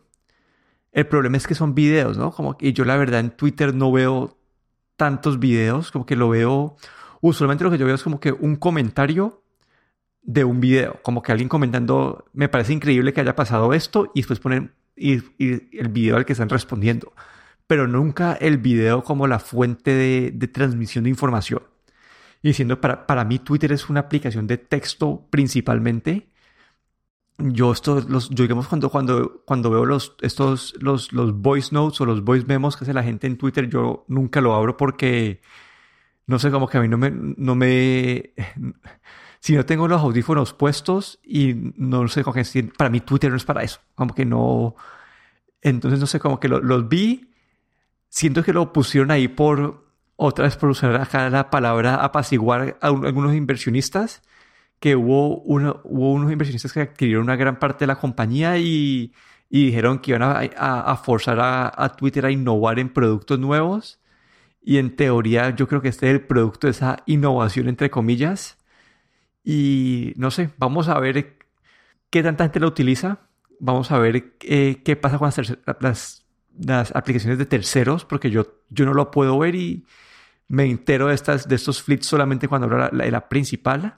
El 0.91 1.07
problema 1.07 1.37
es 1.37 1.47
que 1.47 1.55
son 1.55 1.75
videos, 1.75 2.17
¿no? 2.17 2.31
Como 2.31 2.57
que 2.57 2.73
yo 2.73 2.85
la 2.85 2.97
verdad 2.97 3.19
en 3.19 3.31
Twitter 3.31 3.73
no 3.73 3.91
veo 3.91 4.37
tantos 4.95 5.39
videos, 5.39 5.91
como 5.91 6.05
que 6.05 6.15
lo 6.15 6.29
veo, 6.29 6.75
usualmente 7.21 7.63
lo 7.63 7.71
que 7.71 7.77
yo 7.77 7.85
veo 7.85 7.95
es 7.95 8.03
como 8.03 8.19
que 8.19 8.31
un 8.31 8.55
comentario 8.55 9.43
de 10.21 10.43
un 10.43 10.59
video, 10.61 10.99
como 11.01 11.21
que 11.21 11.31
alguien 11.31 11.49
comentando, 11.49 12.25
me 12.33 12.49
parece 12.49 12.73
increíble 12.73 13.13
que 13.13 13.21
haya 13.21 13.35
pasado 13.35 13.73
esto 13.73 14.11
y 14.13 14.21
después 14.21 14.39
ponen 14.39 14.73
y, 14.95 15.15
el 15.77 15.87
video 15.89 16.17
al 16.17 16.25
que 16.25 16.33
están 16.33 16.49
respondiendo, 16.49 17.13
pero 17.67 17.87
nunca 17.87 18.33
el 18.33 18.57
video 18.57 19.03
como 19.03 19.27
la 19.27 19.39
fuente 19.39 19.93
de, 19.93 20.47
transmisión 20.47 21.05
de 21.05 21.09
información. 21.09 21.63
Y 22.43 22.49
diciendo, 22.49 22.81
para, 22.81 23.05
para 23.05 23.23
mí 23.23 23.39
Twitter 23.39 23.71
es 23.71 23.89
una 23.89 24.01
aplicación 24.01 24.47
de 24.47 24.57
texto 24.57 25.27
principalmente. 25.29 26.27
Yo, 27.37 27.71
esto, 27.71 28.01
los, 28.07 28.29
yo 28.29 28.43
digamos, 28.43 28.67
cuando, 28.67 28.89
cuando, 28.89 29.43
cuando 29.45 29.69
veo 29.69 29.85
los, 29.85 30.15
estos, 30.21 30.75
los, 30.79 31.11
los 31.13 31.33
voice 31.33 31.69
notes 31.71 31.99
o 32.01 32.05
los 32.05 32.23
voice 32.23 32.45
memos 32.45 32.77
que 32.77 32.83
hace 32.83 32.93
la 32.93 33.03
gente 33.03 33.27
en 33.27 33.37
Twitter, 33.37 33.67
yo 33.69 34.05
nunca 34.07 34.41
lo 34.41 34.53
abro 34.53 34.77
porque, 34.77 35.41
no 36.27 36.39
sé, 36.39 36.51
como 36.51 36.67
que 36.67 36.77
a 36.77 36.81
mí 36.81 36.87
no 36.87 36.97
me, 36.97 37.11
no 37.11 37.55
me, 37.55 38.33
si 39.39 39.55
no 39.55 39.65
tengo 39.65 39.87
los 39.87 40.01
audífonos 40.01 40.53
puestos 40.53 41.19
y 41.23 41.55
no 41.75 42.07
sé, 42.07 42.23
como 42.23 42.35
que 42.35 42.63
para 42.77 42.91
mí 42.91 43.01
Twitter 43.01 43.31
no 43.31 43.37
es 43.37 43.45
para 43.45 43.63
eso, 43.63 43.79
como 43.95 44.13
que 44.13 44.25
no, 44.25 44.75
entonces 45.61 45.99
no 45.99 46.05
sé, 46.05 46.19
como 46.19 46.39
que 46.39 46.47
los 46.47 46.87
vi, 46.87 47.31
siento 48.09 48.43
que 48.43 48.53
lo 48.53 48.71
pusieron 48.71 49.09
ahí 49.09 49.27
por, 49.27 49.80
otra 50.23 50.45
vez 50.45 50.55
por 50.55 50.69
usar 50.69 50.95
acá 50.97 51.29
la 51.31 51.49
palabra 51.49 51.95
apaciguar 51.95 52.77
a, 52.79 52.87
algunos 52.87 53.33
inversionistas, 53.33 54.21
que 54.79 54.95
hubo, 54.95 55.41
hubo 55.41 56.13
unos 56.13 56.31
inversionistas 56.31 56.73
que 56.73 56.81
adquirieron 56.81 57.23
una 57.23 57.35
gran 57.35 57.57
parte 57.57 57.85
de 57.85 57.87
la 57.87 57.95
compañía 57.95 58.57
y, 58.59 59.13
y 59.49 59.65
dijeron 59.65 59.99
que 59.99 60.11
iban 60.11 60.21
a, 60.21 60.39
a, 60.39 60.97
forzar 60.97 61.39
a, 61.39 61.71
a 61.75 61.95
Twitter 61.95 62.25
a 62.25 62.31
innovar 62.31 62.77
en 62.77 62.89
productos 62.89 63.39
nuevos. 63.39 63.99
Y 64.61 64.77
en 64.77 64.95
teoría 64.95 65.55
yo 65.55 65.67
creo 65.67 65.81
que 65.81 65.89
este 65.89 66.07
es 66.07 66.13
el 66.13 66.21
producto 66.27 66.67
de 66.67 66.71
esa 66.71 66.97
innovación 67.07 67.67
entre 67.67 67.89
comillas. 67.89 68.59
Y 69.43 70.13
no 70.17 70.29
sé, 70.29 70.51
vamos 70.57 70.87
a 70.87 70.99
ver 70.99 71.37
qué 72.11 72.21
tanta 72.21 72.43
gente 72.45 72.59
lo 72.59 72.67
utiliza. 72.67 73.21
Vamos 73.59 73.91
a 73.91 73.97
ver 73.97 74.35
eh, 74.41 74.81
qué 74.85 74.95
pasa 74.95 75.17
con 75.17 75.31
las, 75.79 76.25
las, 76.59 76.95
aplicaciones 76.95 77.39
de 77.39 77.45
terceros, 77.47 78.05
porque 78.05 78.29
yo, 78.29 78.45
yo 78.69 78.85
no 78.85 78.93
lo 78.93 79.09
puedo 79.09 79.39
ver 79.39 79.55
y 79.55 79.85
me 80.51 80.65
entero 80.65 81.07
de, 81.07 81.15
estas, 81.15 81.47
de 81.47 81.55
estos 81.55 81.81
flits 81.81 82.05
solamente 82.05 82.47
cuando 82.47 82.65
hablo 82.65 82.89
la, 82.91 83.09
la, 83.09 83.29
principal. 83.29 83.95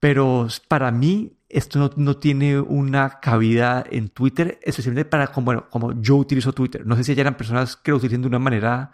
Pero 0.00 0.48
para 0.66 0.90
mí 0.90 1.32
esto 1.48 1.90
no, 1.96 2.16
tiene 2.16 2.58
una 2.58 3.20
cabida 3.20 3.84
en 3.90 4.08
Twitter, 4.08 4.58
especialmente 4.62 5.04
para 5.04 5.28
como, 5.28 5.68
como 5.68 6.00
yo 6.00 6.16
utilizo 6.16 6.52
Twitter. 6.52 6.86
No 6.86 6.96
sé 6.96 7.04
si 7.04 7.12
hayan 7.12 7.36
personas 7.36 7.76
que 7.76 7.90
lo 7.90 7.98
utilicen 7.98 8.22
de 8.22 8.28
una 8.28 8.38
manera 8.38 8.92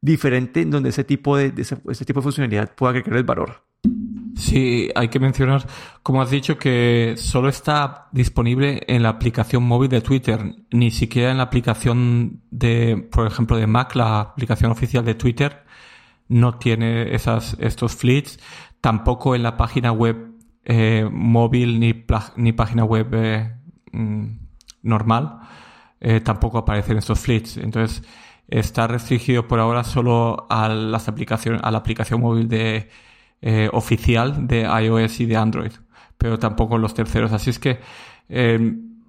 diferente 0.00 0.62
en 0.62 0.70
donde 0.70 0.88
ese 0.88 1.04
tipo 1.04 1.36
de, 1.36 1.52
ese, 1.56 2.04
tipo 2.04 2.20
de 2.20 2.24
funcionalidad 2.24 2.74
pueda 2.74 2.90
agregar 2.90 3.16
el 3.16 3.24
valor. 3.24 3.62
Sí, 4.36 4.90
hay 4.96 5.08
que 5.08 5.20
mencionar, 5.20 5.66
como 6.02 6.20
has 6.20 6.30
dicho, 6.30 6.58
que 6.58 7.14
solo 7.16 7.48
está 7.48 8.08
disponible 8.10 8.82
en 8.88 9.04
la 9.04 9.10
aplicación 9.10 9.62
móvil 9.62 9.88
de 9.88 10.00
Twitter, 10.00 10.40
ni 10.72 10.90
siquiera 10.90 11.30
en 11.30 11.36
la 11.36 11.44
aplicación 11.44 12.42
de, 12.50 13.08
por 13.10 13.26
ejemplo, 13.26 13.56
de 13.56 13.66
Mac, 13.68 13.94
la 13.94 14.20
aplicación 14.20 14.72
oficial 14.72 15.04
de 15.04 15.14
Twitter, 15.14 15.64
no 16.28 16.58
tiene 16.58 17.14
esas, 17.14 17.56
estos 17.60 17.96
fleets, 17.96 18.38
tampoco 18.80 19.34
en 19.34 19.42
la 19.42 19.56
página 19.56 19.92
web 19.92 20.34
eh, 20.64 21.08
móvil 21.10 21.80
ni, 21.80 22.04
ni, 22.36 22.52
página 22.52 22.84
web 22.84 23.08
eh, 23.12 23.56
mm, 23.92 24.26
normal, 24.82 25.40
eh, 26.00 26.20
tampoco 26.20 26.58
aparecen 26.58 26.98
estos 26.98 27.20
fleets. 27.20 27.56
Entonces, 27.56 28.02
está 28.48 28.86
restringido 28.86 29.46
por 29.46 29.60
ahora 29.60 29.84
solo 29.84 30.46
a 30.50 30.68
las 30.68 31.08
aplicaciones, 31.08 31.60
a 31.62 31.70
la 31.70 31.78
aplicación 31.78 32.20
móvil 32.20 32.48
de 32.48 32.88
eh, 33.42 33.68
oficial 33.72 34.48
de 34.48 34.62
iOS 34.62 35.20
y 35.20 35.26
de 35.26 35.36
Android, 35.36 35.72
pero 36.16 36.38
tampoco 36.38 36.78
los 36.78 36.94
terceros. 36.94 37.32
Así 37.32 37.50
es 37.50 37.58
que 37.58 37.78
eh, 38.28 38.58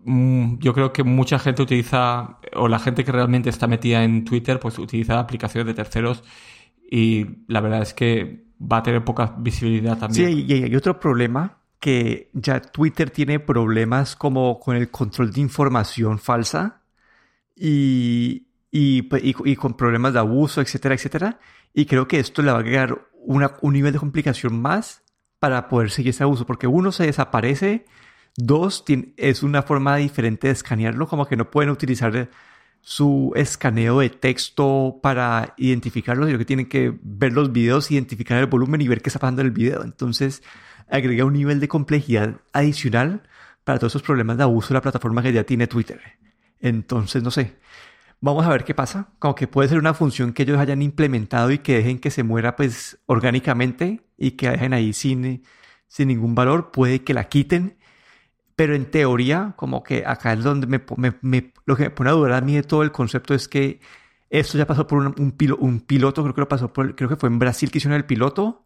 mm, 0.05 0.60
yo 0.60 0.73
creo 0.73 0.93
que 0.93 1.03
mucha 1.03 1.39
gente 1.39 1.62
utiliza, 1.62 2.38
o 2.55 2.67
la 2.67 2.79
gente 2.79 3.03
que 3.03 3.12
realmente 3.12 3.49
está 3.49 3.67
metida 3.67 4.03
en 4.03 4.25
Twitter, 4.25 4.60
pues 4.60 4.77
utiliza 4.77 5.19
aplicaciones 5.19 5.67
de 5.67 5.73
terceros 5.73 6.23
y 6.89 7.43
la 7.47 7.62
verdad 7.62 7.82
es 7.82 7.93
que 7.93 8.45
va 8.60 8.78
a 8.78 8.84
tener 8.84 9.04
poca 9.04 9.36
visibilidad 9.38 9.97
también. 9.97 10.28
Sí, 10.28 10.45
y 10.47 10.63
hay 10.63 10.75
otro 10.75 10.99
problema 10.99 11.60
que 11.80 12.30
ya 12.34 12.62
Twitter 12.62 13.10
tiene 13.10 13.39
problemas 13.39 14.15
como 14.15 14.60
con 14.60 14.75
el 14.75 14.89
control 14.89 15.32
de 15.32 15.41
información 15.41 16.19
falsa 16.19 16.82
y, 17.56 18.47
y, 18.71 19.08
y, 19.21 19.56
con 19.56 19.75
problemas 19.75 20.13
de 20.13 20.19
abuso, 20.19 20.62
etcétera, 20.62 20.95
etcétera. 20.95 21.39
Y 21.73 21.86
creo 21.86 22.08
que 22.08 22.19
esto 22.19 22.41
le 22.41 22.52
va 22.52 22.58
a 22.58 22.62
agregar 22.62 23.08
un 23.25 23.73
nivel 23.73 23.93
de 23.93 23.99
complicación 23.99 24.60
más 24.60 25.04
para 25.39 25.69
poder 25.69 25.91
seguir 25.91 26.10
ese 26.10 26.23
abuso, 26.23 26.45
porque 26.45 26.67
uno 26.67 26.91
se 26.91 27.06
desaparece, 27.06 27.86
dos 28.36 28.84
es 29.15 29.43
una 29.43 29.62
forma 29.62 29.95
diferente 29.97 30.47
de 30.47 30.54
escanearlo, 30.54 31.08
como 31.08 31.28
que 31.28 31.38
no 31.38 31.49
pueden 31.49 31.69
utilizar 31.69 32.30
su 32.81 33.33
escaneo 33.35 33.99
de 33.99 34.09
texto 34.09 34.99
para 35.01 35.53
identificarlo, 35.57 36.25
sino 36.25 36.37
que 36.37 36.45
tienen 36.45 36.67
que 36.67 36.97
ver 37.01 37.33
los 37.33 37.51
videos, 37.51 37.91
identificar 37.91 38.37
el 38.37 38.47
volumen 38.47 38.81
y 38.81 38.87
ver 38.87 39.01
qué 39.01 39.09
está 39.09 39.19
pasando 39.19 39.41
en 39.41 39.47
el 39.47 39.53
video. 39.53 39.83
Entonces, 39.83 40.43
agrega 40.89 41.25
un 41.25 41.33
nivel 41.33 41.59
de 41.59 41.67
complejidad 41.67 42.41
adicional 42.53 43.23
para 43.63 43.79
todos 43.79 43.91
esos 43.91 44.03
problemas 44.03 44.37
de 44.37 44.43
abuso 44.43 44.69
de 44.69 44.75
la 44.75 44.81
plataforma 44.81 45.21
que 45.21 45.33
ya 45.33 45.43
tiene 45.43 45.67
Twitter. 45.67 46.01
Entonces, 46.59 47.23
no 47.23 47.31
sé, 47.31 47.57
Vamos 48.21 48.45
a 48.45 48.49
ver 48.49 48.65
qué 48.65 48.73
pasa. 48.73 49.07
Como 49.17 49.33
que 49.35 49.47
puede 49.47 49.69
ser 49.69 49.79
una 49.79 49.93
función 49.93 50.33
que 50.33 50.43
ellos 50.43 50.59
hayan 50.59 50.81
implementado 50.81 51.51
y 51.51 51.59
que 51.59 51.77
dejen 51.77 51.99
que 51.99 52.11
se 52.11 52.23
muera 52.23 52.55
pues 52.55 52.99
orgánicamente 53.05 54.01
y 54.17 54.31
que 54.31 54.49
dejen 54.49 54.73
ahí 54.73 54.91
sin, 54.91 55.43
sin 55.87 56.09
ningún 56.09 56.35
valor. 56.35 56.71
Puede 56.71 57.03
que 57.03 57.13
la 57.13 57.29
quiten. 57.29 57.77
Pero 58.59 58.75
en 58.75 58.91
teoría, 58.91 59.53
como 59.55 59.83
que 59.83 60.03
acá 60.05 60.33
es 60.33 60.43
donde 60.43 60.67
me, 60.67 60.81
me, 61.21 61.53
lo 61.65 61.77
que 61.77 61.83
me 61.83 61.91
pone 61.91 62.09
a 62.09 62.13
dudar 62.13 62.33
a 62.33 62.41
mí 62.41 62.55
de 62.55 62.63
todo 62.63 62.83
el 62.83 62.91
concepto 62.91 63.33
es 63.33 63.47
que 63.47 63.79
esto 64.29 64.57
ya 64.57 64.67
pasó 64.67 64.85
por 64.85 64.99
un, 64.99 65.15
un, 65.17 65.33
un 65.59 65.79
piloto, 65.79 66.23
creo 66.23 66.35
que 66.35 66.41
lo 66.41 66.49
pasó 66.49 66.73
por, 66.73 66.93
creo 66.93 67.07
que 67.07 67.15
fue 67.15 67.29
en 67.29 67.39
Brasil 67.39 67.71
que 67.71 67.77
hicieron 67.77 67.95
el 67.95 68.03
piloto. 68.03 68.65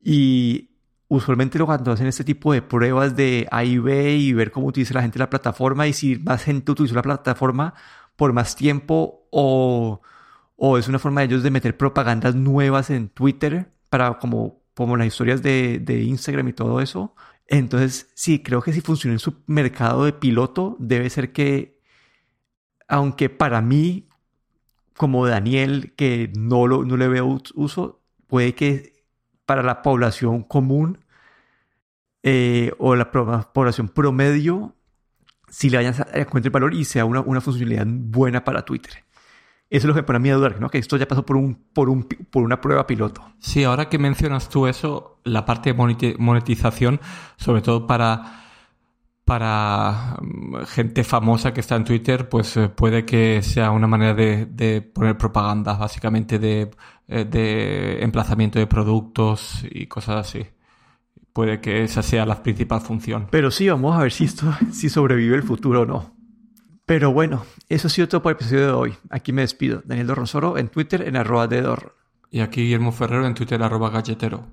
Y 0.00 0.70
usualmente 1.08 1.58
cuando 1.58 1.90
hacen 1.90 2.06
este 2.06 2.22
tipo 2.22 2.52
de 2.52 2.62
pruebas 2.62 3.16
de 3.16 3.48
A 3.50 3.64
y 3.64 3.78
B 3.78 4.14
y 4.16 4.32
ver 4.32 4.52
cómo 4.52 4.68
utiliza 4.68 4.94
la 4.94 5.02
gente 5.02 5.18
la 5.18 5.28
plataforma 5.28 5.88
y 5.88 5.92
si 5.92 6.16
más 6.16 6.44
gente 6.44 6.70
utiliza 6.70 6.94
la 6.94 7.02
plataforma, 7.02 7.74
por 8.14 8.32
más 8.32 8.54
tiempo 8.54 9.26
o, 9.32 10.02
o 10.54 10.78
es 10.78 10.86
una 10.86 11.00
forma 11.00 11.22
de 11.22 11.26
ellos 11.26 11.42
de 11.42 11.50
meter 11.50 11.76
propagandas 11.76 12.36
nuevas 12.36 12.90
en 12.90 13.08
Twitter 13.08 13.72
para 13.88 14.20
como, 14.20 14.62
como 14.74 14.96
las 14.96 15.08
historias 15.08 15.42
de, 15.42 15.80
de 15.80 16.00
Instagram 16.04 16.46
y 16.46 16.52
todo 16.52 16.80
eso. 16.80 17.16
Entonces, 17.50 18.10
sí, 18.14 18.42
creo 18.42 18.62
que 18.62 18.72
si 18.72 18.80
funciona 18.80 19.14
en 19.14 19.18
su 19.18 19.42
mercado 19.46 20.04
de 20.04 20.12
piloto, 20.12 20.76
debe 20.78 21.10
ser 21.10 21.32
que, 21.32 21.80
aunque 22.86 23.28
para 23.28 23.60
mí, 23.60 24.08
como 24.96 25.26
Daniel, 25.26 25.92
que 25.96 26.32
no, 26.38 26.68
lo, 26.68 26.84
no 26.84 26.96
le 26.96 27.08
veo 27.08 27.40
uso, 27.54 28.02
puede 28.28 28.54
que 28.54 29.04
para 29.46 29.64
la 29.64 29.82
población 29.82 30.44
común 30.44 31.04
eh, 32.22 32.70
o 32.78 32.94
la 32.94 33.10
población 33.10 33.88
promedio 33.88 34.76
si 35.48 35.70
le 35.70 35.78
encontrar 35.78 36.44
el 36.44 36.50
valor 36.50 36.74
y 36.74 36.84
sea 36.84 37.04
una, 37.04 37.20
una, 37.20 37.40
funcionalidad 37.40 37.86
buena 37.88 38.44
para 38.44 38.64
Twitter. 38.64 39.04
Eso 39.70 39.86
es 39.86 39.88
lo 39.88 39.94
que 39.94 40.02
pone 40.02 40.16
a 40.16 40.20
mí 40.20 40.30
a 40.30 40.34
dudar, 40.34 40.60
¿no? 40.60 40.68
Que 40.68 40.78
esto 40.78 40.96
ya 40.96 41.06
pasó 41.06 41.24
por, 41.24 41.36
un, 41.36 41.54
por, 41.72 41.88
un, 41.88 42.02
por 42.02 42.42
una 42.42 42.60
prueba 42.60 42.88
piloto. 42.88 43.22
Sí, 43.38 43.62
ahora 43.62 43.88
que 43.88 43.98
mencionas 43.98 44.48
tú 44.48 44.66
eso, 44.66 45.20
la 45.22 45.46
parte 45.46 45.72
de 45.72 46.16
monetización, 46.18 47.00
sobre 47.36 47.62
todo 47.62 47.86
para, 47.86 48.42
para 49.24 50.16
mm, 50.20 50.64
gente 50.66 51.04
famosa 51.04 51.54
que 51.54 51.60
está 51.60 51.76
en 51.76 51.84
Twitter, 51.84 52.28
pues 52.28 52.56
eh, 52.56 52.68
puede 52.68 53.04
que 53.04 53.42
sea 53.42 53.70
una 53.70 53.86
manera 53.86 54.12
de, 54.12 54.46
de 54.46 54.82
poner 54.82 55.16
propaganda, 55.16 55.74
básicamente 55.74 56.40
de, 56.40 56.68
eh, 57.06 57.24
de 57.24 58.02
emplazamiento 58.02 58.58
de 58.58 58.66
productos 58.66 59.64
y 59.70 59.86
cosas 59.86 60.26
así 60.26 60.46
puede 61.32 61.60
que 61.60 61.84
esa 61.84 62.02
sea 62.02 62.26
la 62.26 62.42
principal 62.42 62.80
función. 62.80 63.28
Pero 63.30 63.50
sí, 63.50 63.68
vamos 63.68 63.96
a 63.96 64.02
ver 64.02 64.12
si 64.12 64.24
esto 64.24 64.52
si 64.72 64.88
sobrevive 64.88 65.36
el 65.36 65.42
futuro 65.42 65.82
o 65.82 65.86
no. 65.86 66.19
Pero 66.90 67.12
bueno, 67.12 67.46
eso 67.68 67.86
ha 67.86 67.90
sido 67.90 68.08
todo 68.08 68.20
por 68.20 68.32
el 68.32 68.34
episodio 68.34 68.66
de 68.66 68.72
hoy. 68.72 68.94
Aquí 69.10 69.32
me 69.32 69.42
despido. 69.42 69.80
Daniel 69.84 70.08
Dorronsoro 70.08 70.58
en 70.58 70.66
Twitter 70.66 71.02
en 71.06 71.14
arroba 71.14 71.46
de 71.46 71.64
Y 72.32 72.40
aquí 72.40 72.62
Guillermo 72.62 72.90
Ferrero 72.90 73.28
en 73.28 73.34
Twitter 73.34 73.62
arroba 73.62 73.90
galletero. 73.90 74.48